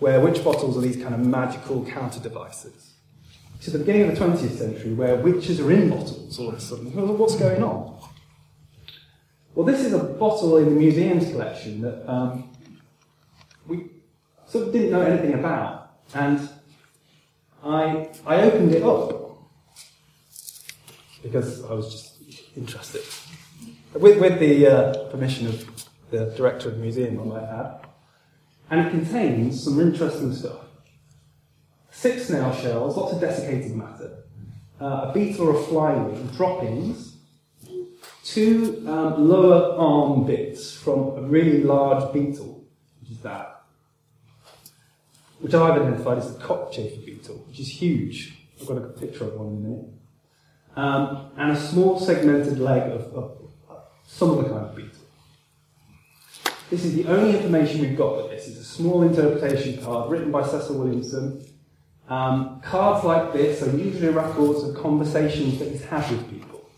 where 0.00 0.20
witch 0.20 0.42
bottles 0.42 0.76
are 0.76 0.80
these 0.80 1.02
kind 1.02 1.14
of 1.14 1.20
magical 1.20 1.84
counter 1.86 2.20
devices. 2.20 2.94
To 3.62 3.70
the 3.70 3.78
beginning 3.78 4.10
of 4.10 4.18
the 4.18 4.24
20th 4.24 4.58
century, 4.58 4.92
where 4.92 5.16
witches 5.16 5.60
are 5.60 5.72
in 5.72 5.88
bottles 5.88 6.38
all 6.38 6.48
of 6.48 6.54
a 6.54 6.60
sudden. 6.60 6.86
What's 7.18 7.36
going 7.36 7.62
on? 7.62 7.98
Well, 9.54 9.64
this 9.64 9.84
is 9.84 9.94
a 9.94 9.98
bottle 9.98 10.58
in 10.58 10.66
the 10.66 10.70
museum's 10.72 11.30
collection 11.30 11.80
that 11.80 12.06
um, 12.06 12.50
we 13.66 13.86
sort 14.56 14.68
of 14.68 14.72
didn't 14.72 14.90
know 14.90 15.02
anything 15.02 15.34
about. 15.34 15.90
And 16.14 16.48
I, 17.62 18.08
I 18.26 18.42
opened 18.42 18.72
it 18.72 18.82
up 18.82 19.38
because 21.22 21.64
I 21.64 21.72
was 21.72 21.90
just 21.92 22.56
interested. 22.56 23.02
With, 23.94 24.20
with 24.20 24.38
the 24.38 24.66
uh, 24.66 25.08
permission 25.10 25.46
of 25.48 25.84
the 26.10 26.26
director 26.36 26.68
of 26.68 26.76
the 26.76 26.82
museum, 26.82 27.20
I 27.20 27.24
might 27.24 27.42
add. 27.42 27.80
And 28.70 28.86
it 28.86 28.90
contains 28.90 29.62
some 29.62 29.80
interesting 29.80 30.34
stuff. 30.34 30.60
Six 31.90 32.26
snail 32.26 32.54
shells, 32.54 32.96
lots 32.96 33.14
of 33.14 33.20
desiccated 33.20 33.74
matter, 33.74 34.24
uh, 34.80 35.08
a 35.08 35.12
beetle 35.14 35.48
or 35.48 35.58
a 35.58 35.62
flywing, 35.62 36.26
droppings, 36.36 37.16
two 38.22 38.84
um, 38.86 39.28
lower 39.28 39.76
arm 39.78 40.26
bits 40.26 40.72
from 40.76 41.16
a 41.16 41.22
really 41.22 41.62
large 41.62 42.12
beetle, 42.12 42.66
which 43.00 43.12
is 43.12 43.20
that, 43.20 43.55
which 45.40 45.54
I've 45.54 45.80
identified 45.80 46.18
as 46.18 46.36
the 46.36 46.42
cockchafer 46.42 47.04
beetle, 47.04 47.44
which 47.48 47.60
is 47.60 47.68
huge. 47.68 48.38
I've 48.60 48.66
got 48.66 48.78
a 48.78 48.80
picture 48.80 49.24
of 49.24 49.34
one 49.34 49.48
in 49.48 49.56
a 49.56 49.60
minute. 49.60 49.84
Um, 50.76 51.30
and 51.36 51.52
a 51.52 51.56
small 51.56 51.98
segmented 51.98 52.58
leg 52.58 52.90
of, 52.90 53.02
of, 53.14 53.50
of 53.68 53.82
some 54.06 54.30
other 54.32 54.48
kind 54.48 54.66
of 54.66 54.76
beetle. 54.76 54.92
This 56.70 56.84
is 56.84 56.94
the 56.94 57.06
only 57.06 57.36
information 57.36 57.80
we've 57.80 57.96
got 57.96 58.16
with 58.16 58.30
this. 58.30 58.48
It's 58.48 58.58
a 58.58 58.64
small 58.64 59.02
interpretation 59.02 59.82
card 59.82 60.10
written 60.10 60.32
by 60.32 60.44
Cecil 60.46 60.76
Williamson. 60.76 61.46
Um, 62.08 62.60
cards 62.60 63.04
like 63.04 63.32
this 63.32 63.62
are 63.62 63.76
usually 63.76 64.08
records 64.08 64.64
of 64.64 64.76
conversations 64.76 65.58
that 65.58 65.70
he's 65.70 65.84
had 65.84 66.08
with 66.10 66.28
people. 66.30 66.68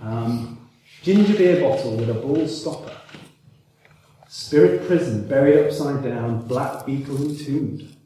Um, 0.00 0.68
ginger 1.02 1.36
beer 1.36 1.60
bottle 1.60 1.96
with 1.96 2.10
a 2.10 2.14
bull 2.14 2.46
stopper. 2.48 2.85
Spirit 4.36 4.86
prison 4.86 5.26
buried 5.26 5.66
upside 5.66 6.04
down, 6.04 6.46
black 6.46 6.84
beetle 6.84 7.16
entombed. 7.16 7.96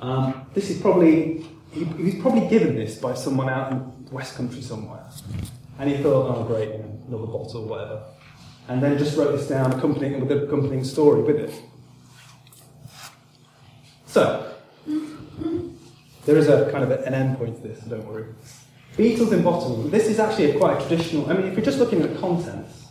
Um, 0.00 0.46
this 0.54 0.70
is 0.70 0.80
probably, 0.80 1.44
he, 1.70 1.84
he, 1.84 2.02
was 2.02 2.14
probably 2.14 2.48
given 2.48 2.74
this 2.74 2.96
by 2.96 3.12
someone 3.12 3.50
out 3.50 3.72
in 3.72 4.06
the 4.06 4.14
West 4.14 4.36
Country 4.36 4.62
somewhere. 4.62 5.04
And 5.78 5.90
he 5.90 6.02
thought, 6.02 6.34
oh 6.34 6.44
great, 6.44 6.70
another 6.70 7.26
bottle, 7.26 7.66
whatever. 7.66 8.04
And 8.68 8.82
then 8.82 8.96
just 8.96 9.18
wrote 9.18 9.36
this 9.36 9.46
down, 9.46 9.70
accompanying 9.70 10.18
with 10.18 10.30
the 10.30 10.44
accompanying 10.44 10.82
story 10.82 11.22
with 11.22 11.36
it. 11.36 11.54
So, 14.06 14.54
there 16.24 16.38
is 16.38 16.48
a 16.48 16.72
kind 16.72 16.84
of 16.84 16.90
an 16.90 17.12
end 17.12 17.36
point 17.36 17.60
to 17.62 17.68
this, 17.68 17.82
so 17.82 17.90
don't 17.90 18.06
worry. 18.06 18.24
Beetles 18.96 19.30
in 19.30 19.42
bottles. 19.42 19.90
This 19.90 20.06
is 20.08 20.18
actually 20.18 20.52
a 20.52 20.58
quite 20.58 20.78
a 20.80 20.88
traditional. 20.88 21.30
I 21.30 21.34
mean, 21.34 21.46
if 21.46 21.52
you're 21.52 21.64
just 21.64 21.78
looking 21.78 22.00
at 22.00 22.14
the 22.14 22.18
contents, 22.18 22.87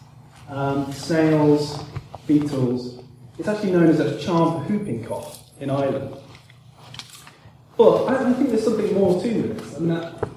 um, 0.50 0.92
snails, 0.92 1.84
beetles, 2.26 3.04
it's 3.38 3.48
actually 3.48 3.72
known 3.72 3.88
as 3.88 4.00
a 4.00 4.20
charm 4.20 4.66
for 4.66 4.74
whooping 4.74 5.06
cough 5.06 5.40
in 5.60 5.70
Ireland. 5.70 6.16
But 7.78 8.06
I, 8.06 8.30
I 8.30 8.34
think 8.34 8.50
there's 8.50 8.64
something 8.64 8.94
more 8.94 9.22
to 9.22 9.30
this. 9.30 9.80
Mean, 9.80 9.90
that, 9.90 10.28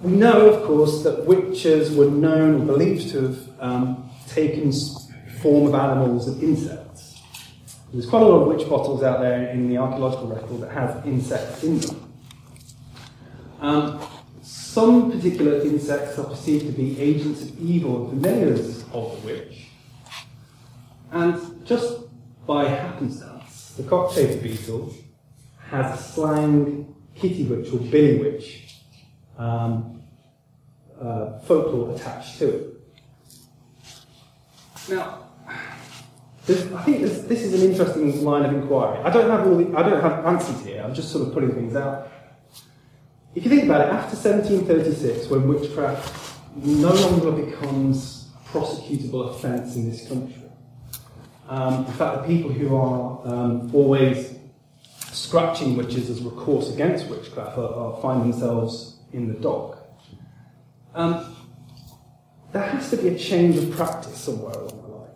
we 0.00 0.12
know, 0.12 0.50
of 0.50 0.64
course, 0.64 1.02
that 1.02 1.26
witches 1.26 1.94
were 1.96 2.10
known 2.10 2.62
or 2.62 2.64
believed 2.64 3.10
to 3.10 3.22
have 3.22 3.48
um, 3.58 4.10
taken 4.28 4.72
form 5.42 5.66
of 5.66 5.74
animals 5.74 6.28
and 6.28 6.40
insects. 6.42 7.20
There's 7.92 8.06
quite 8.06 8.22
a 8.22 8.26
lot 8.26 8.42
of 8.42 8.48
witch 8.48 8.68
bottles 8.68 9.02
out 9.02 9.20
there 9.20 9.48
in 9.48 9.68
the 9.68 9.78
archaeological 9.78 10.28
record 10.28 10.60
that 10.60 10.70
have 10.70 11.06
insects 11.06 11.64
in 11.64 11.80
them. 11.80 12.12
Um, 13.60 14.00
some 14.68 15.10
particular 15.10 15.62
insects 15.62 16.18
are 16.18 16.24
perceived 16.24 16.66
to 16.66 16.72
be 16.72 17.00
agents 17.00 17.40
of 17.40 17.58
evil 17.58 18.06
familiars 18.10 18.82
of 18.92 19.18
the 19.22 19.26
witch. 19.26 19.68
And 21.10 21.66
just 21.66 22.00
by 22.46 22.68
happenstance, 22.68 23.72
the 23.78 23.84
cockchafer 23.84 24.42
beetle 24.42 24.94
has 25.70 25.98
a 25.98 26.02
slang 26.02 26.94
kitty 27.14 27.44
witch 27.44 27.72
or 27.72 27.78
billy 27.78 28.18
witch 28.18 28.76
um, 29.38 30.02
uh, 31.00 31.38
folklore 31.38 31.94
attached 31.94 32.38
to 32.38 32.48
it. 32.48 32.74
Now, 34.90 35.28
I 35.48 36.82
think 36.82 37.00
this, 37.00 37.22
this, 37.22 37.42
is 37.42 37.62
an 37.62 37.70
interesting 37.70 38.22
line 38.22 38.44
of 38.44 38.52
inquiry. 38.52 39.00
I 39.02 39.10
don't 39.10 39.30
have 39.30 39.46
all 39.46 39.56
the, 39.56 39.76
I 39.78 39.82
don't 39.82 40.02
have 40.02 40.26
answers 40.26 40.60
here. 40.64 40.82
I'm 40.82 40.94
just 40.94 41.10
sort 41.10 41.26
of 41.26 41.32
putting 41.32 41.52
things 41.54 41.74
out. 41.74 42.12
If 43.34 43.44
you 43.44 43.50
think 43.50 43.64
about 43.64 43.82
it, 43.82 43.92
after 43.92 44.16
1736, 44.16 45.28
when 45.28 45.46
witchcraft 45.46 46.40
no 46.56 46.92
longer 46.92 47.30
becomes 47.30 48.30
a 48.34 48.48
prosecutable 48.48 49.30
offence 49.30 49.76
in 49.76 49.88
this 49.88 50.08
country, 50.08 50.42
um, 51.48 51.86
in 51.86 51.92
fact, 51.92 52.22
the 52.22 52.26
people 52.26 52.50
who 52.50 52.76
are 52.76 53.20
um, 53.26 53.74
always 53.74 54.34
scratching 55.12 55.76
witches 55.76 56.10
as 56.10 56.22
recourse 56.22 56.72
against 56.72 57.06
witchcraft 57.08 57.56
are, 57.58 57.74
are 57.74 58.00
find 58.00 58.22
themselves 58.22 58.98
in 59.12 59.28
the 59.28 59.34
dock. 59.34 59.78
Um, 60.94 61.36
there 62.52 62.62
has 62.62 62.90
to 62.90 62.96
be 62.96 63.08
a 63.08 63.18
change 63.18 63.56
of 63.56 63.70
practice 63.70 64.16
somewhere 64.16 64.52
along 64.52 64.82
the 64.82 64.88
line. 64.88 65.10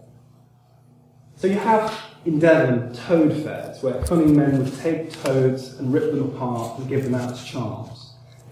So 1.37 1.47
you 1.47 1.59
have 1.59 1.99
in 2.25 2.39
Devon 2.39 2.95
toad 2.95 3.33
fairs, 3.43 3.83
where 3.83 4.03
cunning 4.05 4.37
men 4.37 4.63
would 4.63 4.79
take 4.79 5.13
toads 5.23 5.75
and 5.79 5.93
rip 5.93 6.13
them 6.13 6.35
apart 6.35 6.79
and 6.79 6.89
give 6.89 7.05
them 7.05 7.15
out 7.15 7.33
as 7.33 7.45
charms. 7.45 8.02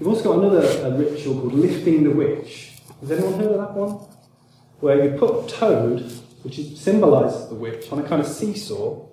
You've 0.00 0.08
also 0.08 0.22
got 0.22 0.38
another 0.42 0.96
ritual 0.96 1.40
called 1.40 1.52
lifting 1.52 2.04
the 2.04 2.10
witch. 2.10 2.72
Has 3.02 3.10
anyone 3.10 3.34
heard 3.34 3.52
of 3.52 3.58
that 3.58 3.74
one? 3.74 4.08
Where 4.80 5.04
you 5.04 5.18
put 5.18 5.50
toad, 5.50 6.10
which 6.42 6.56
symbolises 6.78 7.50
the 7.50 7.54
witch, 7.54 7.92
on 7.92 7.98
a 7.98 8.02
kind 8.02 8.22
of 8.22 8.26
seesaw, 8.26 9.06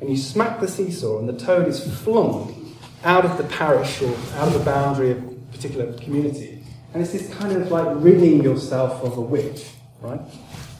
and 0.00 0.08
you 0.08 0.16
smack 0.16 0.60
the 0.60 0.68
seesaw, 0.68 1.18
and 1.18 1.28
the 1.28 1.36
toad 1.36 1.66
is 1.66 1.84
flung 2.02 2.76
out 3.02 3.24
of 3.24 3.38
the 3.38 3.44
parish 3.44 4.00
or 4.02 4.14
out 4.36 4.46
of 4.46 4.52
the 4.52 4.64
boundary 4.64 5.10
of 5.10 5.18
a 5.18 5.30
particular 5.50 5.92
community. 5.94 6.64
And 6.94 7.02
it's 7.02 7.12
this 7.12 7.32
kind 7.34 7.56
of 7.60 7.72
like 7.72 7.88
ridding 7.96 8.44
yourself 8.44 9.02
of 9.02 9.18
a 9.18 9.20
witch, 9.20 9.70
right? 10.00 10.20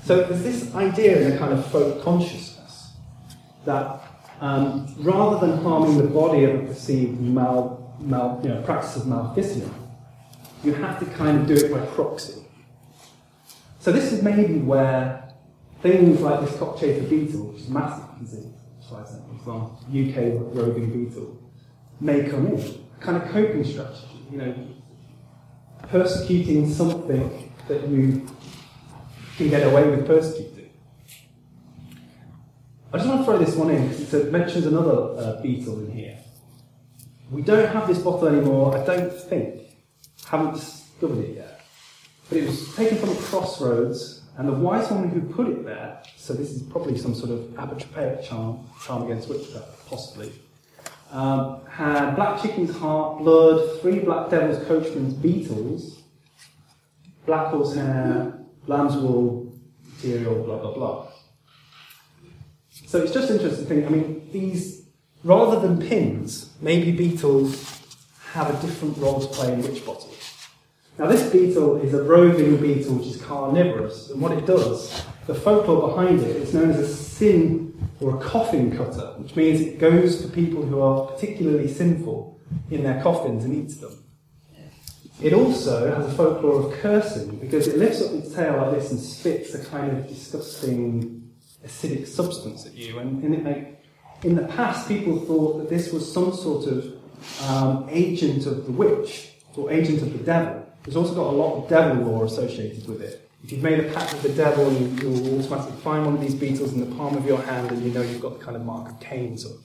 So 0.05 0.23
there's 0.23 0.45
this 0.45 0.75
idea 0.77 1.27
in 1.27 1.33
a 1.33 1.39
kind 1.39 1.53
of 1.53 1.67
folk 1.67 2.05
consciousness 2.05 2.93
that 3.65 4.01
um, 4.41 4.95
rather 4.99 5.45
than 5.45 5.63
harming 5.63 5.99
the 5.99 6.05
body 6.05 6.45
of 6.45 6.55
a 6.55 6.67
perceived 6.67 7.21
mal, 7.21 7.80
mal, 8.01 8.41
you 8.43 8.49
know, 8.51 8.63
practice 8.63 8.97
of 8.97 9.07
maleficence, 9.07 9.73
you 10.63 10.75
have 10.75 10.99
to 10.99 11.07
kind 11.17 11.41
of 11.41 11.47
do 11.47 11.55
it 11.55 11.73
by 11.73 11.81
proxy. 11.87 12.35
So 13.81 13.93
this 13.93 14.13
is 14.13 14.23
maybe 14.23 14.59
where 14.59 15.33
things 15.83 16.21
like 16.21 16.41
this 16.41 16.53
cockchafer 16.53 17.09
beetle, 17.09 17.47
which 17.47 17.63
is 17.63 17.69
massive, 17.69 18.05
you 18.21 18.27
can 18.27 18.27
see, 18.27 18.53
from 19.45 19.77
UK 19.89 20.55
roving 20.55 20.91
beetle, 20.91 21.39
may 22.01 22.29
come 22.29 22.49
in. 22.49 22.61
A 22.61 23.03
kind 23.03 23.23
of 23.23 23.31
coping 23.31 23.65
strategy, 23.65 24.27
you 24.31 24.39
know, 24.39 24.55
persecuting 25.89 26.71
something 26.71 27.53
that 27.69 27.89
you 27.89 28.27
can 29.37 29.49
get 29.49 29.67
away 29.67 29.89
with 29.89 30.07
persecuting. 30.07 30.71
I 32.93 32.99
just 32.99 33.09
want 33.09 33.21
to 33.21 33.25
throw 33.25 33.39
this 33.39 33.55
one 33.55 33.71
in 33.71 33.89
because 33.89 34.13
it 34.13 34.33
mentions 34.33 34.67
another 34.67 35.17
uh, 35.17 35.41
beetle 35.41 35.79
in 35.85 35.93
here. 35.93 36.19
We 37.31 37.43
don't 37.43 37.69
have 37.69 37.87
this 37.87 37.99
bottle 37.99 38.29
anymore, 38.29 38.77
I 38.77 38.85
don't 38.85 39.13
think. 39.13 39.63
Haven't 40.27 40.55
discovered 40.55 41.25
it 41.25 41.37
yet. 41.37 41.61
But 42.29 42.39
it 42.39 42.47
was 42.47 42.75
taken 42.75 42.99
from 42.99 43.11
a 43.11 43.15
crossroads, 43.15 44.23
and 44.37 44.49
the 44.49 44.53
wise 44.53 44.91
woman 44.91 45.11
who 45.11 45.21
put 45.21 45.49
it 45.49 45.65
there, 45.65 46.03
so 46.17 46.33
this 46.35 46.51
is 46.51 46.63
probably 46.63 46.99
some 46.99 47.15
sort 47.15 47.31
of 47.31 47.41
apotropaic 47.51 48.25
charm, 48.25 48.67
charm 48.85 49.05
against 49.05 49.29
witchcraft, 49.29 49.89
possibly, 49.89 50.33
um, 51.13 51.61
had 51.67 52.15
black 52.15 52.41
chicken's 52.41 52.77
heart, 52.77 53.19
blood, 53.19 53.81
three 53.81 54.01
black 54.01 54.31
devil's 54.31 54.65
coachman's 54.67 55.15
beetles, 55.15 56.03
black 57.27 57.49
horse 57.49 57.75
hair, 57.75 58.39
lamb's 58.67 58.97
wool, 58.97 59.53
material, 59.95 60.43
blah, 60.45 60.59
blah, 60.59 60.75
blah. 60.75 61.07
So 62.87 63.03
it's 63.03 63.13
just 63.13 63.31
interesting 63.31 63.65
to 63.65 63.69
think, 63.69 63.87
I 63.87 63.89
mean, 63.89 64.29
these, 64.33 64.80
rather 65.25 65.61
than 65.61 65.87
pins, 65.87 66.51
maybe 66.61 66.93
beetles 66.93 67.81
have 68.33 68.51
a 68.51 68.67
different 68.67 68.97
role 68.99 69.21
to 69.21 69.27
play 69.29 69.53
in 69.53 69.63
witch 69.63 69.85
bottles. 69.85 70.17
Now, 70.99 71.07
this 71.07 71.31
beetle 71.31 71.77
is 71.77 71.95
a 71.95 72.03
roving 72.03 72.59
beetle 72.59 72.97
which 72.97 73.07
is 73.07 73.23
carnivorous, 73.23 74.11
and 74.11 74.21
what 74.21 74.33
it 74.33 74.47
does, 74.47 75.05
the 75.27 75.35
folklore 75.35 75.89
behind 75.89 76.21
it, 76.21 76.37
is 76.37 76.53
known 76.53 76.71
as 76.71 76.79
a 76.79 76.95
sin 76.95 77.71
or 78.01 78.17
a 78.17 78.21
coffin 78.21 78.77
cutter, 78.77 79.15
which 79.19 79.35
means 79.37 79.61
it 79.61 79.79
goes 79.79 80.23
for 80.23 80.29
people 80.29 80.63
who 80.63 80.81
are 80.81 81.07
particularly 81.07 81.69
sinful 81.69 82.39
in 82.71 82.83
their 82.83 83.03
coffins 83.03 83.45
and 83.45 83.55
eats 83.55 83.77
them. 83.77 83.97
It 85.23 85.35
also 85.35 85.95
has 85.95 86.07
a 86.07 86.17
folklore 86.17 86.67
of 86.67 86.73
cursing 86.81 87.37
because 87.37 87.69
it 87.69 87.77
lifts 87.77 88.03
up 88.03 88.13
its 88.13 88.35
tail 88.35 88.57
like 88.57 88.73
this 88.73 88.91
and 88.91 88.99
spits 88.99 89.53
a 89.55 89.63
kind 89.67 89.97
of 89.97 90.09
disgusting 90.09 91.31
acidic 91.65 92.07
substance 92.07 92.67
at 92.67 92.75
you. 92.75 92.99
And, 92.99 93.23
and 93.23 93.35
it 93.35 93.45
in 94.23 94.37
the 94.37 94.47
past, 94.49 94.89
people 94.89 95.19
thought 95.21 95.59
that 95.59 95.69
this 95.71 95.93
was 95.93 96.11
some 96.11 96.35
sort 96.35 96.67
of 96.67 96.95
um, 97.49 97.89
agent 97.91 98.47
of 98.47 98.67
the 98.67 98.73
witch 98.73 99.31
or 99.57 99.71
agent 99.71 100.03
of 100.03 100.13
the 100.13 100.25
devil. 100.25 100.67
It's 100.87 100.97
also 100.97 101.15
got 101.15 101.27
a 101.27 101.37
lot 101.37 101.63
of 101.63 101.69
devil 101.69 102.05
lore 102.05 102.25
associated 102.25 102.87
with 102.89 103.03
it. 103.03 103.29
If 103.43 103.53
you've 103.53 103.63
made 103.63 103.81
a 103.81 103.93
pact 103.93 104.13
with 104.13 104.23
the 104.23 104.33
devil, 104.33 104.71
you, 104.73 104.89
you'll 105.01 105.39
automatically 105.39 105.81
find 105.81 106.05
one 106.05 106.15
of 106.15 106.21
these 106.21 106.35
beetles 106.35 106.73
in 106.73 106.81
the 106.81 106.95
palm 106.97 107.17
of 107.17 107.25
your 107.25 107.41
hand 107.41 107.71
and 107.71 107.83
you 107.83 107.91
know 107.91 108.03
you've 108.03 108.21
got 108.21 108.39
the 108.39 108.45
kind 108.45 108.57
of 108.57 108.65
mark 108.65 108.91
of 108.91 109.01
Cain 109.01 109.39
sort 109.39 109.57
of. 109.57 109.65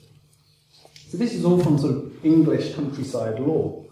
So 1.08 1.18
this 1.18 1.34
is 1.34 1.44
all 1.44 1.62
from 1.62 1.78
sort 1.78 1.94
of 1.94 2.24
English 2.24 2.74
countryside 2.74 3.38
lore. 3.38 3.84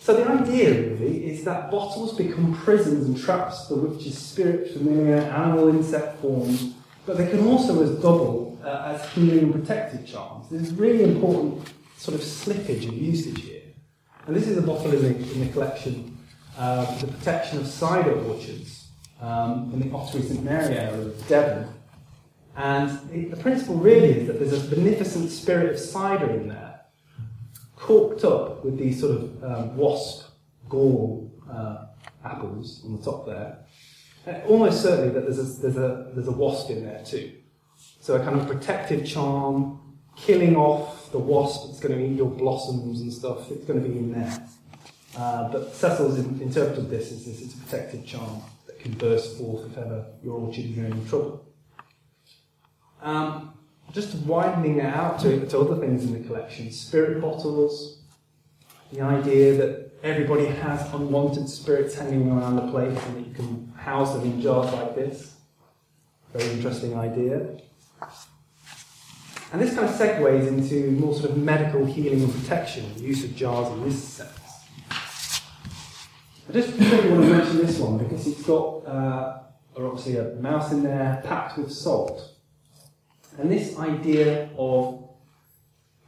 So 0.00 0.14
the 0.14 0.28
idea 0.28 0.72
really 0.72 1.30
is 1.30 1.44
that 1.44 1.70
bottles 1.70 2.16
become 2.16 2.56
prisons 2.56 3.06
and 3.06 3.18
traps 3.18 3.66
for 3.66 3.76
witches' 3.76 4.18
spirit, 4.18 4.72
familiar, 4.72 5.16
animal, 5.16 5.68
insect 5.68 6.20
forms, 6.20 6.74
but 7.06 7.16
they 7.16 7.28
can 7.28 7.46
also 7.46 7.82
as 7.82 7.90
double 8.00 8.45
uh, 8.66 8.94
as 8.94 9.08
healing 9.12 9.38
and 9.38 9.52
protective 9.52 10.06
charms. 10.06 10.48
There's 10.50 10.72
really 10.72 11.04
important 11.04 11.68
sort 11.96 12.14
of 12.16 12.20
slippage 12.20 12.88
of 12.88 12.94
usage 12.94 13.42
here. 13.42 13.62
And 14.26 14.34
this 14.34 14.48
is 14.48 14.58
a 14.58 14.62
bottle 14.62 14.92
in 14.92 15.02
the, 15.02 15.32
in 15.32 15.40
the 15.40 15.52
collection 15.52 16.16
uh, 16.58 16.98
the 16.98 17.06
protection 17.06 17.58
of 17.58 17.66
cider 17.66 18.18
orchards 18.24 18.88
um, 19.20 19.70
in 19.74 19.80
the 19.80 19.94
Ottery 19.94 20.22
St 20.22 20.42
Mary 20.42 20.74
area 20.74 21.02
of 21.02 21.28
Devon. 21.28 21.68
And 22.56 23.10
it, 23.12 23.30
the 23.30 23.36
principle 23.36 23.76
really 23.76 24.20
is 24.20 24.26
that 24.26 24.38
there's 24.38 24.54
a 24.54 24.74
beneficent 24.74 25.30
spirit 25.30 25.70
of 25.70 25.78
cider 25.78 26.30
in 26.30 26.48
there, 26.48 26.80
corked 27.76 28.24
up 28.24 28.64
with 28.64 28.78
these 28.78 28.98
sort 28.98 29.16
of 29.16 29.44
um, 29.44 29.76
wasp 29.76 30.30
gall 30.68 31.30
uh, 31.50 31.86
apples 32.24 32.82
on 32.86 32.96
the 32.96 33.02
top 33.02 33.26
there. 33.26 33.58
Uh, 34.26 34.40
almost 34.48 34.82
certainly 34.82 35.12
that 35.12 35.24
there's 35.24 35.38
a, 35.38 35.60
there's, 35.60 35.76
a, 35.76 36.10
there's 36.14 36.28
a 36.28 36.32
wasp 36.32 36.70
in 36.70 36.84
there 36.84 37.04
too. 37.04 37.32
So 38.06 38.14
a 38.14 38.20
kind 38.20 38.40
of 38.40 38.46
protective 38.46 39.04
charm, 39.04 39.80
killing 40.14 40.54
off 40.54 41.10
the 41.10 41.18
wasp 41.18 41.66
that's 41.66 41.80
going 41.80 41.98
to 41.98 42.06
eat 42.06 42.16
your 42.16 42.30
blossoms 42.30 43.00
and 43.00 43.12
stuff. 43.12 43.50
It's 43.50 43.64
going 43.64 43.82
to 43.82 43.88
be 43.88 43.98
in 43.98 44.12
there. 44.12 44.46
Uh, 45.18 45.48
but 45.48 45.74
Cecil's 45.74 46.16
in, 46.20 46.40
interpreted 46.40 46.88
this 46.88 47.10
as 47.10 47.24
this, 47.24 47.42
it's 47.42 47.54
a 47.54 47.58
protective 47.58 48.06
charm 48.06 48.42
that 48.68 48.78
can 48.78 48.92
burst 48.92 49.36
forth 49.36 49.66
if 49.72 49.76
ever 49.76 50.06
your 50.22 50.38
orchard 50.38 50.66
is 50.66 50.78
in 50.78 51.08
trouble. 51.08 51.44
Um, 53.02 53.54
just 53.90 54.14
widening 54.18 54.78
it 54.78 54.84
out 54.84 55.18
to, 55.22 55.44
to 55.44 55.58
other 55.58 55.80
things 55.80 56.04
in 56.04 56.12
the 56.12 56.28
collection, 56.28 56.70
spirit 56.70 57.20
bottles, 57.20 58.02
the 58.92 59.00
idea 59.00 59.56
that 59.56 59.90
everybody 60.04 60.46
has 60.46 60.94
unwanted 60.94 61.48
spirits 61.48 61.96
hanging 61.96 62.30
around 62.30 62.54
the 62.54 62.70
place 62.70 63.04
and 63.06 63.16
that 63.16 63.26
you 63.28 63.34
can 63.34 63.72
house 63.76 64.14
them 64.14 64.22
in 64.22 64.40
jars 64.40 64.72
like 64.74 64.94
this. 64.94 65.34
Very 66.32 66.52
interesting 66.52 66.96
idea. 66.96 67.65
And 69.56 69.66
this 69.66 69.74
kind 69.74 69.88
of 69.88 69.94
segues 69.94 70.48
into 70.48 70.90
more 71.00 71.14
sort 71.14 71.30
of 71.30 71.38
medical 71.38 71.86
healing 71.86 72.22
and 72.22 72.30
protection, 72.30 72.84
the 72.96 73.04
use 73.04 73.24
of 73.24 73.34
jars 73.34 73.72
in 73.72 73.84
this 73.84 74.04
sense. 74.04 74.38
I 76.46 76.52
just 76.52 76.78
really 76.78 77.10
want 77.10 77.22
to 77.22 77.30
mention 77.30 77.56
this 77.64 77.78
one 77.78 77.96
because 77.96 78.26
it's 78.26 78.42
got 78.42 78.86
uh, 78.86 79.38
obviously 79.74 80.18
a 80.18 80.34
mouse 80.34 80.72
in 80.72 80.82
there 80.82 81.22
packed 81.24 81.56
with 81.56 81.72
salt. 81.72 82.36
And 83.38 83.50
this 83.50 83.78
idea 83.78 84.50
of 84.58 85.08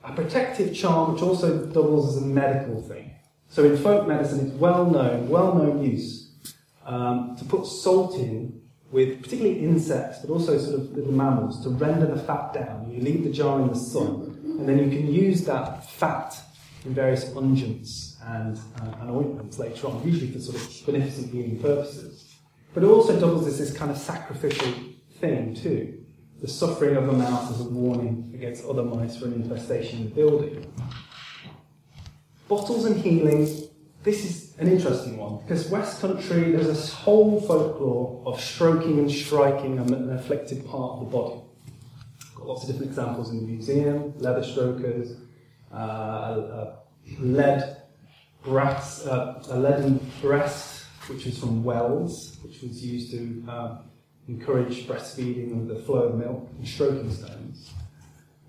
a 0.05 0.13
protective 0.13 0.75
charm 0.77 1.15
which 1.15 1.23
also 1.23 1.65
doubles 1.69 2.19
as 2.19 2.23
a 2.23 2.27
medical 2.27 2.83
thing. 2.83 3.13
So 3.49 3.65
in 3.65 3.79
folk 3.79 4.07
medicine, 4.07 4.47
it's 4.47 4.57
well 4.57 4.85
known, 4.85 5.31
well 5.31 5.55
known 5.55 5.83
use 5.83 6.33
um, 6.85 7.35
to 7.39 7.47
put 7.47 7.65
salt 7.65 8.15
in 8.17 8.61
with 8.90 9.22
particularly 9.22 9.61
insects, 9.61 10.20
but 10.20 10.31
also 10.31 10.59
sort 10.59 10.81
of 10.81 10.92
little 10.92 11.12
mammals, 11.12 11.62
to 11.62 11.70
render 11.70 12.07
the 12.07 12.18
fat 12.18 12.53
down. 12.55 12.90
You 12.90 13.01
leave 13.03 13.24
the 13.24 13.31
jar 13.31 13.61
in 13.61 13.68
the 13.68 13.74
sun, 13.74 14.40
and 14.44 14.68
then 14.68 14.79
you 14.79 14.90
can 14.90 15.12
use 15.12 15.44
that 15.44 15.88
fat 15.90 16.35
in 16.85 16.94
various 16.94 17.27
unguents 17.27 18.16
and, 18.24 18.57
uh, 18.81 19.01
and 19.01 19.11
ointments 19.11 19.59
later 19.59 19.88
on, 19.88 20.03
usually 20.07 20.31
for 20.31 20.40
sort 20.40 20.57
of 20.57 20.87
beneficent 20.87 21.33
healing 21.33 21.61
purposes. 21.61 22.35
But 22.72 22.83
it 22.83 22.87
also 22.87 23.18
doubles 23.18 23.46
as 23.46 23.59
this 23.59 23.77
kind 23.77 23.90
of 23.90 23.98
sacrificial 23.98 24.72
thing 25.20 25.55
too. 25.55 26.05
The 26.40 26.48
suffering 26.48 26.96
of 26.96 27.09
a 27.09 27.12
mouse 27.12 27.51
as 27.51 27.61
a 27.61 27.64
warning 27.64 28.31
against 28.35 28.64
other 28.64 28.85
mice 28.85 29.16
for 29.16 29.27
an 29.27 29.35
infestation 29.35 29.98
in 29.98 30.05
the 30.05 30.14
building. 30.14 30.72
Bottles 32.46 32.85
and 32.85 32.96
healing, 33.01 33.46
this 34.03 34.25
is 34.25 34.57
an 34.59 34.69
interesting 34.69 35.17
one 35.17 35.39
because 35.39 35.69
West 35.69 36.01
Country, 36.01 36.53
there's 36.53 36.67
this 36.67 36.93
whole 36.93 37.41
folklore 37.41 38.23
of 38.27 38.41
stroking 38.41 38.99
and 38.99 39.11
striking 39.11 39.79
an 39.79 40.11
afflicted 40.11 40.67
part 40.67 40.93
of 40.93 41.01
the 41.01 41.17
body. 41.17 41.41
Got 42.37 42.47
lots 42.47 42.63
of 42.63 42.69
different 42.69 42.91
examples 42.91 43.31
in 43.31 43.39
the 43.39 43.47
museum 43.47 44.15
leather 44.19 44.45
strokers, 44.45 45.17
uh, 45.73 45.77
a, 45.77 45.79
a 45.79 46.79
lead 47.19 47.83
brass, 48.45 49.07
uh, 49.07 49.43
a 49.51 49.59
leaden 49.59 50.01
breast, 50.21 50.85
which 51.09 51.25
was 51.27 51.39
from 51.39 51.65
Wells, 51.65 52.39
which 52.43 52.63
was 52.63 52.85
used 52.85 53.11
to 53.11 53.45
um, 53.49 53.79
encourage 54.29 54.87
breastfeeding 54.87 55.53
and 55.53 55.69
the 55.69 55.77
flow 55.81 56.03
of 56.05 56.15
milk, 56.15 56.49
and 56.57 56.67
stroking 56.67 57.11
stones. 57.11 57.73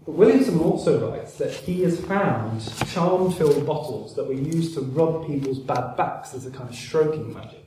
But 0.09 0.17
Williamson 0.17 0.59
also 0.59 1.07
writes 1.07 1.37
that 1.37 1.53
he 1.53 1.83
has 1.83 2.03
found 2.03 2.63
charm 2.87 3.31
filled 3.31 3.63
bottles 3.63 4.15
that 4.15 4.25
were 4.25 4.33
used 4.33 4.73
to 4.73 4.81
rub 4.81 5.27
people's 5.27 5.59
bad 5.59 5.97
backs 5.97 6.33
as 6.33 6.47
a 6.47 6.49
kind 6.49 6.67
of 6.67 6.73
stroking 6.73 7.31
magic. 7.31 7.63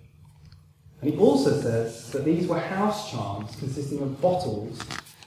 And 1.00 1.12
he 1.12 1.16
also 1.20 1.60
says 1.60 2.10
that 2.10 2.24
these 2.24 2.48
were 2.48 2.58
house 2.58 3.12
charms 3.12 3.54
consisting 3.54 4.02
of 4.02 4.20
bottles 4.20 4.80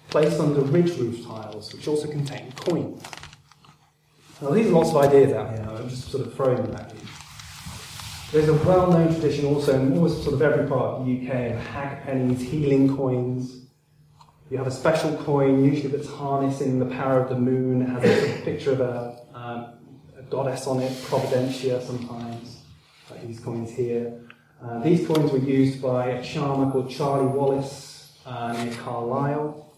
placed 0.09 0.41
under 0.41 0.59
ridge 0.59 0.91
roof 0.97 1.25
tiles, 1.25 1.71
which 1.71 1.87
also 1.87 2.05
contained 2.09 2.53
coins. 2.57 3.01
Now, 4.41 4.49
these 4.49 4.67
are 4.67 4.71
lots 4.71 4.89
of 4.89 4.97
ideas 4.97 5.31
out 5.31 5.51
here, 5.51 5.65
I'm 5.69 5.87
just 5.87 6.11
sort 6.11 6.27
of 6.27 6.33
throwing 6.33 6.63
them 6.63 6.75
at 6.75 6.93
you. 6.93 6.99
There's 8.33 8.49
a 8.49 8.55
well 8.67 8.91
known 8.91 9.13
tradition 9.13 9.45
also 9.45 9.73
in 9.79 9.93
almost 9.93 10.21
sort 10.23 10.33
of 10.33 10.41
every 10.41 10.67
part 10.67 10.99
of 10.99 11.05
the 11.05 11.13
UK 11.13 11.53
of 11.53 11.59
hag 11.67 12.03
pennies, 12.03 12.41
healing 12.41 12.93
coins, 12.93 13.64
you 14.55 14.59
have 14.59 14.67
a 14.67 14.71
special 14.71 15.13
coin, 15.17 15.65
usually 15.65 15.89
that's 15.89 16.07
harnessing 16.07 16.79
the 16.79 16.85
power 16.85 17.19
of 17.19 17.27
the 17.27 17.37
moon. 17.37 17.81
It 17.81 17.89
has 17.89 18.03
a 18.05 18.41
picture 18.45 18.71
of 18.71 18.79
a, 18.79 19.19
um, 19.33 19.73
a 20.17 20.21
goddess 20.29 20.65
on 20.65 20.79
it, 20.79 20.93
Providentia 20.93 21.85
sometimes, 21.85 22.61
like 23.11 23.27
these 23.27 23.41
coins 23.41 23.71
here. 23.71 24.17
Uh, 24.63 24.79
these 24.79 25.05
coins 25.05 25.29
were 25.29 25.39
used 25.39 25.81
by 25.81 26.05
a 26.05 26.23
charmer 26.23 26.71
called 26.71 26.89
Charlie 26.89 27.27
Wallace 27.27 28.17
uh, 28.25 28.53
near 28.63 28.73
Carlisle. 28.75 29.73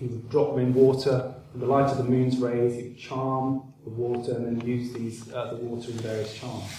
He 0.00 0.06
would 0.06 0.30
drop 0.30 0.54
them 0.54 0.64
in 0.64 0.72
water, 0.72 1.34
in 1.52 1.60
the 1.60 1.66
light 1.66 1.90
of 1.90 1.98
the 1.98 2.04
moon's 2.04 2.38
rays, 2.38 2.74
he 2.74 2.82
would 2.84 2.98
charm 2.98 3.74
the 3.84 3.90
water 3.90 4.34
and 4.34 4.46
then 4.46 4.66
use 4.66 4.94
these, 4.94 5.30
uh, 5.30 5.52
the 5.52 5.56
water 5.56 5.90
in 5.90 5.98
various 5.98 6.34
charms. 6.34 6.72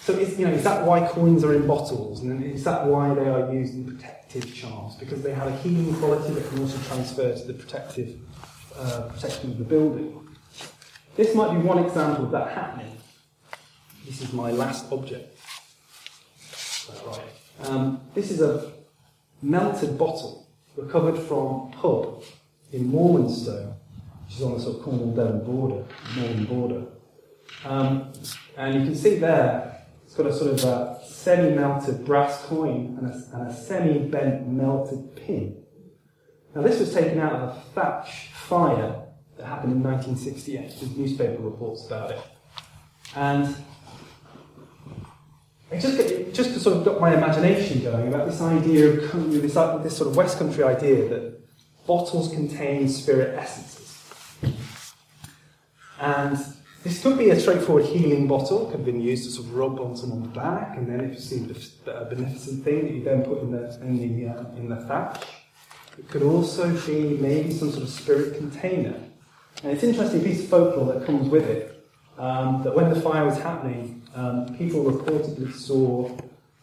So 0.00 0.14
is, 0.14 0.36
you 0.36 0.48
know, 0.48 0.52
is 0.52 0.64
that 0.64 0.84
why 0.84 1.06
coins 1.06 1.44
are 1.44 1.54
in 1.54 1.68
bottles? 1.68 2.22
And 2.22 2.42
is 2.42 2.64
that 2.64 2.86
why 2.86 3.14
they 3.14 3.28
are 3.28 3.54
used 3.54 3.74
in 3.74 3.84
protective 4.30 4.54
charms? 4.54 4.94
Because 4.96 5.22
they 5.22 5.32
have 5.32 5.48
a 5.48 5.56
healing 5.58 5.94
quality 5.96 6.32
that 6.34 6.48
can 6.48 6.60
also 6.60 6.78
transfer 6.88 7.34
to 7.34 7.44
the 7.46 7.54
protective 7.54 8.18
uh, 8.76 9.02
protection 9.12 9.50
of 9.52 9.58
the 9.58 9.64
building. 9.64 10.28
This 11.16 11.34
might 11.34 11.54
be 11.54 11.60
one 11.66 11.78
example 11.84 12.26
of 12.26 12.30
that 12.30 12.52
happening. 12.52 12.96
This 14.06 14.22
is 14.22 14.32
my 14.32 14.50
last 14.50 14.90
object. 14.92 15.36
Um, 17.62 18.00
this 18.14 18.30
is 18.30 18.40
a 18.40 18.72
melted 19.42 19.98
bottle 19.98 20.48
recovered 20.76 21.18
from 21.18 21.72
pub 21.72 22.22
in 22.72 22.90
Morwenstow, 22.90 23.74
which 24.26 24.36
is 24.36 24.42
on 24.42 24.54
the 24.54 24.60
sort 24.60 24.76
of 24.76 24.82
Cornwall 24.82 25.14
Devon 25.14 25.44
border, 25.44 25.84
northern 26.16 26.44
border. 26.46 26.82
Um, 27.64 28.12
and 28.56 28.74
you 28.74 28.84
can 28.84 28.94
see 28.94 29.18
there 29.18 29.79
it's 30.10 30.16
got 30.16 30.26
a 30.26 30.34
sort 30.34 30.50
of 30.50 30.64
a 30.64 31.00
semi-melted 31.06 32.04
brass 32.04 32.42
coin 32.46 32.98
and 32.98 33.12
a, 33.12 33.36
and 33.38 33.48
a 33.48 33.54
semi-bent 33.54 34.44
melted 34.48 35.14
pin. 35.14 35.62
Now 36.52 36.62
this 36.62 36.80
was 36.80 36.92
taken 36.92 37.20
out 37.20 37.32
of 37.32 37.42
a 37.42 37.60
thatch 37.76 38.26
fire 38.32 39.04
that 39.36 39.46
happened 39.46 39.74
in 39.74 39.82
1968. 39.84 40.80
There's 40.80 40.96
newspaper 40.96 41.40
reports 41.40 41.86
about 41.86 42.10
it. 42.10 42.18
And 43.14 43.54
it 45.70 45.78
just, 45.78 46.00
it 46.00 46.34
just 46.34 46.60
sort 46.60 46.78
of 46.78 46.84
got 46.84 47.00
my 47.00 47.14
imagination 47.14 47.80
going 47.80 48.08
about 48.08 48.26
this 48.26 48.40
idea 48.40 48.88
of 48.88 49.30
this, 49.30 49.54
this 49.54 49.96
sort 49.96 50.10
of 50.10 50.16
West 50.16 50.38
Country 50.38 50.64
idea 50.64 51.08
that 51.08 51.40
bottles 51.86 52.34
contain 52.34 52.88
spirit 52.88 53.38
essences. 53.38 54.92
And 56.00 56.36
this 56.82 57.02
could 57.02 57.18
be 57.18 57.28
a 57.28 57.38
straightforward 57.38 57.84
healing 57.84 58.26
bottle, 58.26 58.66
could 58.66 58.76
have 58.76 58.84
been 58.86 59.02
used 59.02 59.24
to 59.24 59.30
sort 59.30 59.48
of 59.48 59.54
rub 59.54 59.78
on 59.78 59.96
someone's 59.96 60.34
back, 60.34 60.78
and 60.78 60.88
then 60.88 61.00
if 61.00 61.14
you 61.14 61.20
see 61.20 61.36
a 61.86 62.04
beneficent 62.06 62.64
thing 62.64 62.84
that 62.84 62.94
you 62.94 63.04
then 63.04 63.22
put 63.22 63.42
in 63.42 63.50
the, 63.50 63.78
in 63.82 63.98
the, 63.98 64.28
uh, 64.28 64.44
in 64.56 64.68
the 64.68 64.76
thatch. 64.76 65.22
It 65.98 66.08
could 66.08 66.22
also 66.22 66.74
be 66.86 67.18
maybe 67.18 67.50
some 67.52 67.70
sort 67.70 67.82
of 67.82 67.90
spirit 67.90 68.38
container. 68.38 68.94
And 69.62 69.72
it's 69.72 69.82
an 69.82 69.90
interesting 69.90 70.22
piece 70.22 70.42
of 70.42 70.48
folklore 70.48 70.94
that 70.94 71.04
comes 71.04 71.28
with 71.28 71.44
it, 71.44 71.86
um, 72.18 72.62
that 72.62 72.74
when 72.74 72.88
the 72.88 72.98
fire 72.98 73.26
was 73.26 73.36
happening, 73.36 74.02
um, 74.14 74.56
people 74.56 74.82
reportedly 74.84 75.52
saw 75.52 76.10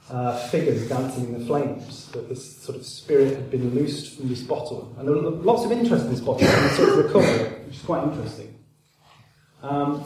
uh, 0.10 0.38
figures 0.48 0.88
dancing 0.90 1.26
in 1.26 1.40
the 1.40 1.46
flames, 1.46 2.08
that 2.14 2.28
this 2.28 2.58
sort 2.58 2.76
of 2.76 2.84
spirit 2.86 3.36
had 3.36 3.52
been 3.52 3.76
loosed 3.76 4.18
from 4.18 4.30
this 4.30 4.42
bottle. 4.42 4.96
And 4.98 5.08
there 5.08 5.14
was 5.14 5.46
lots 5.46 5.64
of 5.64 5.72
interest 5.72 6.06
in 6.06 6.12
this 6.12 6.22
bottle 6.22 6.48
and 6.48 6.76
sort 6.76 6.90
of 6.90 6.98
recovery, 7.06 7.66
which 7.66 7.76
is 7.76 7.84
quite 7.84 8.04
interesting. 8.04 8.57
Um, 9.62 10.04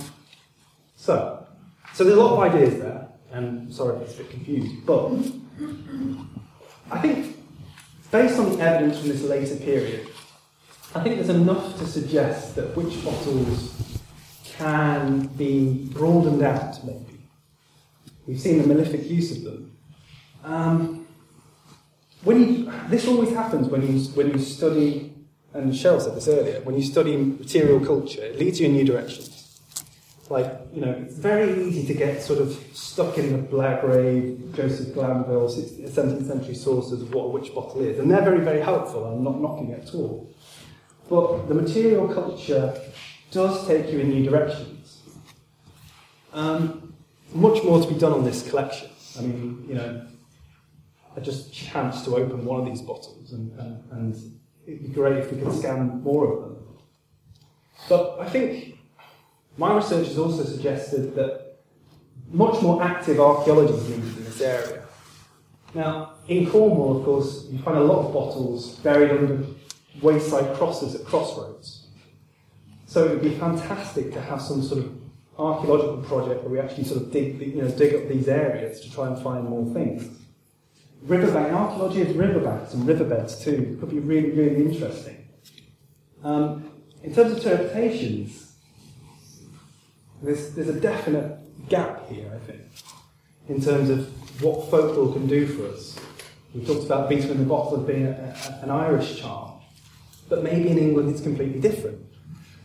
so, 0.96 1.46
so 1.94 2.04
there's 2.04 2.18
a 2.18 2.22
lot 2.22 2.34
of 2.34 2.40
ideas 2.40 2.80
there, 2.80 3.08
and 3.32 3.74
sorry 3.74 3.98
if 3.98 4.04
it's 4.04 4.16
a 4.16 4.18
bit 4.20 4.32
confused, 4.32 4.86
but 4.86 5.12
I 6.92 7.00
think 7.00 7.38
based 8.12 8.40
on 8.40 8.56
the 8.56 8.64
evidence 8.64 9.00
from 9.00 9.10
this 9.10 9.24
later 9.24 9.56
period, 9.58 10.08
I 10.94 11.00
think 11.00 11.16
there's 11.16 11.30
enough 11.30 11.78
to 11.80 11.88
suggest 11.88 12.56
that 12.56 12.76
witch 12.76 13.04
bottles 13.04 14.00
can 14.44 15.28
be 15.28 15.88
broadened 15.94 16.44
out, 16.44 16.84
maybe. 16.86 17.28
We've 18.28 18.40
seen 18.40 18.62
the 18.62 18.68
malefic 18.68 19.10
use 19.10 19.32
of 19.38 19.44
them. 19.44 19.78
Um, 20.44 21.08
when 22.24 22.40
you, 22.40 22.72
this 22.90 23.08
always 23.08 23.32
happens 23.32 23.68
when 23.70 23.82
you, 23.82 24.04
when 24.12 24.32
you 24.32 24.40
study, 24.40 25.14
and 25.54 25.72
Cheryl 25.72 26.02
said 26.02 26.16
this 26.16 26.28
earlier, 26.28 26.62
when 26.62 26.76
you 26.76 26.84
study 26.84 27.16
material 27.18 27.80
culture, 27.80 28.24
it 28.24 28.38
leads 28.38 28.60
you 28.60 28.68
in 28.68 28.74
new 28.74 28.84
directions. 28.86 29.31
Like, 30.32 30.62
you 30.74 30.80
know, 30.80 30.91
it's 30.91 31.17
very 31.17 31.62
easy 31.62 31.86
to 31.88 31.94
get 31.94 32.24
sort 32.24 32.39
of 32.39 32.58
stuck 32.72 33.17
in 33.17 33.34
the 33.34 33.38
Blagrave, 33.38 34.56
Joseph 34.56 34.94
Glanville, 34.94 35.50
17th 35.50 36.26
century 36.26 36.56
sources 36.56 37.02
of 37.02 37.13
what 37.13 37.24
a 37.26 37.28
witch 37.28 37.54
bottle 37.54 37.82
is. 37.82 38.00
And 38.00 38.10
they're 38.10 38.22
very, 38.22 38.39
very 38.39 38.62
helpful. 38.62 39.04
I'm 39.04 39.26
not 39.26 39.41
knocking 39.41 39.72
it 39.72 39.89
at 39.89 39.94
all. 39.94 40.34
But 41.10 41.50
the 41.50 41.54
material 41.54 42.08
culture 42.08 42.82
does 43.32 43.67
take 43.67 43.91
you 43.91 44.00
in 44.00 44.10
new 44.10 44.24
directions. 44.24 45.02
Um, 46.32 46.94
much 47.34 47.62
more 47.65 47.82
to 47.82 47.88
be 47.89 48.00
done 48.00 48.13
on 48.13 48.24
this 48.24 48.50
collection. 48.50 48.89
I 49.20 49.24
mean, 49.24 49.65
you 49.67 49.76
know, 49.76 50.08
I 51.17 51.20
just 51.20 51.54
chanced 51.54 52.06
to 52.06 52.15
open 52.15 52.46
one 52.46 52.62
of 52.62 52.65
these 52.65 52.82
bottles, 52.82 53.34
and, 53.34 53.52
and, 53.60 53.84
and 53.91 54.39
it'd 54.65 54.82
be 54.82 54.94
great 54.94 55.17
if 55.17 55.34
we 55.34 55.41
could 55.41 55.54
scan 55.54 56.02
more 56.02 56.32
of 56.32 56.41
them. 56.41 56.78
But 57.89 58.17
I 58.22 58.30
think 58.30 58.78
my 59.58 59.76
research 59.76 60.08
has 60.08 60.18
also 60.18 60.44
suggested 60.44 61.16
that 61.16 61.58
much 62.32 62.62
more 62.62 62.82
active 62.82 63.20
archaeology 63.20 63.74
is 63.74 63.90
needed 63.90 64.18
in 64.18 64.24
this 64.24 64.42
area. 64.42 64.84
Now, 65.74 66.14
in 66.28 66.50
Cornwall, 66.50 66.98
of 66.98 67.06
course, 67.06 67.46
you 67.50 67.60
find 67.60 67.78
a 67.78 67.84
lot 67.84 68.06
of 68.06 68.14
bottles 68.14 68.76
buried 68.80 69.12
under 69.12 69.46
wayside 70.02 70.56
crosses 70.58 70.96
at 70.96 71.06
crossroads. 71.06 71.88
So 72.86 73.06
it 73.06 73.10
would 73.12 73.22
be 73.22 73.36
fantastic 73.36 74.12
to 74.14 74.22
have 74.22 74.42
some 74.42 74.62
sort 74.62 74.80
of 74.80 75.02
archaeological 75.38 76.04
project 76.04 76.44
where 76.44 76.52
we 76.52 76.60
actually 76.60 76.84
sort 76.84 77.02
of 77.02 77.12
dig, 77.12 77.42
you 77.42 77.62
know, 77.62 77.70
dig 77.70 77.96
up 77.96 78.10
these 78.10 78.28
areas 78.28 78.82
to 78.82 78.92
try 78.92 79.08
and 79.08 79.22
find 79.22 79.48
more 79.48 79.74
things. 79.74 80.20
Riverbank, 81.04 81.54
archaeology 81.54 82.02
of 82.02 82.16
riverbanks 82.16 82.74
and 82.74 82.86
riverbeds 82.86 83.44
too 83.44 83.78
could 83.80 83.90
be 83.90 84.00
really, 84.00 84.32
really 84.32 84.66
interesting. 84.66 85.28
Um, 86.24 86.70
in 87.02 87.16
terms 87.16 87.32
of 87.32 87.38
interpretations, 87.38 88.51
there's, 90.21 90.51
there's 90.51 90.69
a 90.69 90.79
definite 90.79 91.38
gap 91.69 92.07
here, 92.10 92.31
I 92.34 92.45
think, 92.45 92.62
in 93.47 93.62
terms 93.62 93.89
of 93.89 94.07
what 94.41 94.69
folklore 94.69 95.13
can 95.13 95.27
do 95.27 95.47
for 95.47 95.67
us. 95.73 95.99
We 96.53 96.65
talked 96.65 96.86
about 96.86 97.10
beetle 97.10 97.31
in 97.31 97.39
the 97.39 97.45
bottle 97.45 97.79
as 97.79 97.88
being 97.88 98.05
a, 98.07 98.12
a, 98.12 98.63
an 98.63 98.69
Irish 98.69 99.19
charm, 99.21 99.53
but 100.29 100.43
maybe 100.43 100.69
in 100.69 100.77
England 100.77 101.10
it's 101.10 101.21
completely 101.21 101.60
different. 101.60 101.99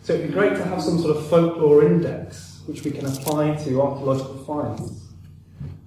So 0.02 0.14
it'd 0.14 0.28
be 0.28 0.32
great 0.32 0.56
to 0.56 0.64
have 0.64 0.82
some 0.82 1.00
sort 1.00 1.16
of 1.16 1.28
folklore 1.28 1.84
index 1.84 2.56
which 2.66 2.82
we 2.82 2.90
can 2.90 3.06
apply 3.06 3.54
to 3.54 3.80
archaeological 3.80 4.44
finds. 4.44 5.02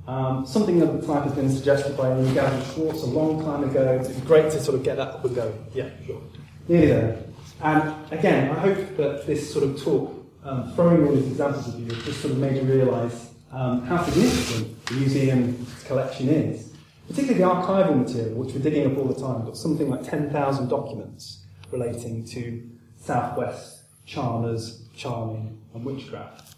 Um, 0.08 0.45
something 0.45 0.82
of 0.82 0.99
the 0.99 1.05
type 1.05 1.23
has 1.23 1.34
been 1.34 1.49
suggested 1.49 1.95
by 1.95 2.10
Gavin 2.34 2.63
Schwartz 2.73 3.03
a 3.03 3.05
long 3.05 3.43
time 3.43 3.63
ago. 3.69 3.99
It'd 4.01 4.15
be 4.15 4.25
great 4.25 4.51
to 4.51 4.60
sort 4.62 4.75
of 4.75 4.84
get 4.84 4.97
that 4.97 5.10
up 5.10 5.25
and 5.25 5.36
going. 5.36 5.65
Yeah, 5.73 5.89
sure. 6.05 6.21
Nearly 6.67 6.88
there. 6.88 7.23
And 7.62 8.12
again, 8.12 8.49
I 8.49 8.60
hope 8.60 8.97
that 8.97 9.27
this 9.27 9.53
sort 9.53 9.65
of 9.65 9.82
talk, 9.82 10.18
um, 10.43 10.71
throwing 10.73 11.06
all 11.06 11.15
these 11.15 11.28
examples 11.28 11.73
at 11.73 11.80
you, 11.80 11.88
just 11.88 12.21
sort 12.21 12.34
of 12.34 12.39
made 12.39 12.56
you 12.56 12.63
realise 12.63 13.32
um, 13.52 13.82
how 13.86 14.04
significant 14.04 14.86
the 14.86 14.93
museum's 14.95 15.84
collection 15.84 16.30
is. 16.30 16.73
Particularly 17.08 17.39
the 17.39 17.49
archival 17.49 17.97
material, 17.97 18.36
which 18.36 18.54
we're 18.54 18.62
digging 18.62 18.91
up 18.91 18.97
all 18.97 19.06
the 19.06 19.19
time, 19.19 19.38
We've 19.38 19.45
got 19.47 19.58
something 19.58 19.89
like 19.89 20.04
10,000 20.04 20.69
documents 20.69 21.43
relating 21.71 22.23
to 22.25 22.69
Southwest, 22.97 23.84
charmers, 24.06 24.84
charming, 24.95 25.60
and 25.73 25.84
witchcraft. 25.84 26.56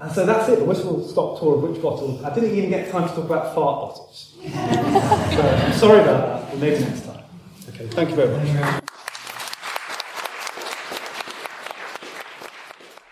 And 0.00 0.12
so 0.12 0.26
that's 0.26 0.48
it, 0.50 0.58
the 0.58 0.64
whistle 0.64 1.06
stop 1.08 1.40
tour 1.40 1.56
of 1.56 1.62
witch 1.62 1.80
bottles. 1.80 2.22
I 2.22 2.34
didn't 2.34 2.54
even 2.54 2.68
get 2.68 2.90
time 2.90 3.08
to 3.08 3.14
talk 3.14 3.24
about 3.24 3.54
fart 3.54 3.80
bottles. 3.80 4.36
so 4.42 4.48
I'm 4.50 5.72
sorry 5.72 6.00
about 6.00 6.42
that, 6.42 6.50
but 6.50 6.58
maybe 6.60 6.84
next 6.84 7.06
time. 7.06 7.22
Okay, 7.70 7.86
thank 7.88 8.10
you 8.10 8.16
very 8.16 8.36
much. 8.36 8.82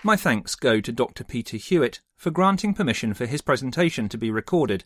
My 0.07 0.17
thanks 0.17 0.55
go 0.55 0.83
to 0.83 0.93
Dr. 0.93 1.25
Peter 1.25 1.57
Hewitt 1.57 2.03
for 2.15 2.31
granting 2.31 2.75
permission 2.75 3.15
for 3.15 3.25
his 3.25 3.41
presentation 3.41 4.07
to 4.11 4.19
be 4.19 4.31
recorded, 4.31 4.85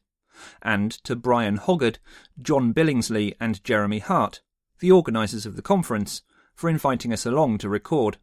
and 0.62 0.92
to 1.02 1.16
Brian 1.16 1.58
Hoggard, 1.58 1.98
John 2.40 2.72
Billingsley, 2.72 3.34
and 3.40 3.64
Jeremy 3.64 3.98
Harte, 3.98 4.42
the 4.78 4.92
organisers 4.92 5.44
of 5.44 5.56
the 5.56 5.60
conference, 5.60 6.22
for 6.54 6.70
inviting 6.70 7.12
us 7.12 7.26
along 7.26 7.58
to 7.58 7.68
record. 7.68 8.18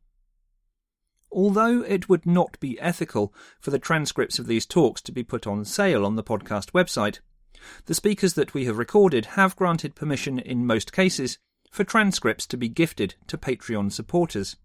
Although 1.30 1.82
it 1.82 2.08
would 2.08 2.26
not 2.26 2.58
be 2.62 2.80
ethical 2.80 3.34
for 3.60 3.72
the 3.72 3.78
transcripts 3.78 4.40
of 4.40 4.48
these 4.48 4.66
talks 4.66 5.02
to 5.02 5.12
be 5.12 5.22
put 5.22 5.46
on 5.46 5.66
sale 5.66 6.06
on 6.06 6.16
the 6.16 6.24
podcast 6.24 6.72
website, 6.72 7.20
the 7.88 7.94
speakers 7.94 8.36
that 8.36 8.54
we 8.54 8.64
have 8.68 8.78
recorded 8.78 9.26
have 9.26 9.58
granted 9.58 9.96
permission 9.96 10.40
in 10.40 10.66
most 10.66 10.94
cases 10.94 11.40
for 11.70 11.84
transcripts 11.84 12.48
to 12.48 12.56
be 12.56 12.70
gifted 12.70 13.16
to 13.28 13.38
Patreon 13.38 13.92
supporters. 13.92 14.56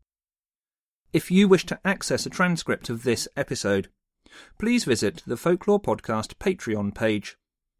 If 1.13 1.29
you 1.29 1.49
wish 1.49 1.67
to 1.67 1.81
access 1.85 2.25
a 2.25 2.31
transcript 2.31 2.89
of 2.89 3.03
this 3.03 3.27
episode, 3.37 3.89
please 4.59 4.85
visit 4.85 5.25
the 5.27 5.37
Folklore 5.37 5.81
Podcast 5.81 6.35
Patreon 6.37 6.95
page, 6.95 7.37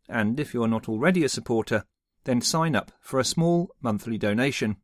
and 0.09 0.41
if 0.41 0.53
you 0.53 0.65
are 0.65 0.69
not 0.69 0.89
already 0.89 1.23
a 1.23 1.29
supporter, 1.29 1.85
then 2.25 2.41
sign 2.41 2.75
up 2.75 2.91
for 3.01 3.21
a 3.21 3.25
small 3.25 3.71
monthly 3.81 4.19
donation. 4.19 4.79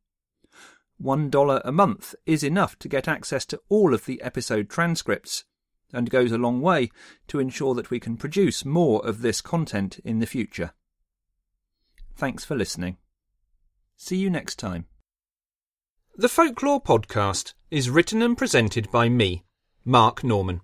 $1 1.03 1.61
a 1.65 1.73
month 1.73 2.15
is 2.25 2.45
enough 2.45 2.79
to 2.79 2.89
get 2.89 3.09
access 3.09 3.45
to 3.47 3.61
all 3.69 3.93
of 3.93 4.07
the 4.07 4.23
episode 4.23 4.71
transcripts 4.71 5.45
and 5.93 6.09
goes 6.09 6.31
a 6.31 6.39
long 6.39 6.61
way 6.61 6.91
to 7.27 7.41
ensure 7.41 7.75
that 7.75 7.91
we 7.91 7.99
can 7.99 8.17
produce 8.17 8.65
more 8.65 9.05
of 9.05 9.23
this 9.23 9.40
content 9.40 9.99
in 10.05 10.21
the 10.21 10.27
future. 10.27 10.73
Thanks 12.15 12.44
for 12.44 12.55
listening. 12.55 12.97
See 13.97 14.17
you 14.17 14.31
next 14.31 14.57
time. 14.57 14.87
The 16.19 16.31
Folklore 16.31 16.83
Podcast 16.83 17.52
is 17.71 17.90
written 17.90 18.23
and 18.23 18.38
presented 18.38 18.90
by 18.90 19.10
me, 19.10 19.44
Mark 19.85 20.25
Norman. 20.25 20.62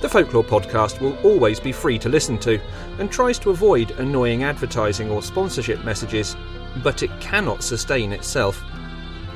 The 0.00 0.08
Folklore 0.08 0.44
podcast 0.44 1.00
will 1.00 1.16
always 1.24 1.58
be 1.58 1.72
free 1.72 1.98
to 2.00 2.08
listen 2.08 2.38
to 2.40 2.60
and 2.98 3.10
tries 3.10 3.38
to 3.40 3.50
avoid 3.50 3.92
annoying 3.92 4.42
advertising 4.42 5.10
or 5.10 5.22
sponsorship 5.22 5.84
messages, 5.84 6.36
but 6.82 7.02
it 7.02 7.10
cannot 7.18 7.62
sustain 7.62 8.12
itself. 8.12 8.62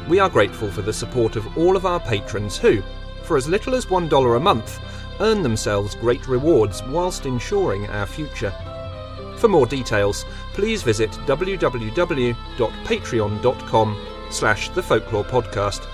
We 0.07 0.19
are 0.19 0.29
grateful 0.29 0.71
for 0.71 0.83
the 0.83 0.93
support 0.93 1.37
of 1.37 1.57
all 1.57 1.77
of 1.77 1.87
our 1.87 2.01
patrons 2.01 2.59
who, 2.59 2.83
for 3.23 3.37
as 3.37 3.49
little 3.49 3.75
as 3.75 3.87
$1 3.87 4.37
a 4.37 4.41
month, 4.41 4.81
earn 5.21 5.43
themselves 5.43 5.95
great 5.95 6.29
rewards 6.29 6.83
whilst 6.85 7.27
ensuring 7.27 7.87
our 7.89 8.07
future. 8.07 8.53
For 9.39 9.49
more 9.49 9.67
details, 9.67 10.27
please 10.53 10.83
visit 10.83 11.11
www.patreon.com 11.11 14.07
slash 14.31 14.69
the 14.71 14.83
folklore 14.83 15.25
podcast. 15.25 15.87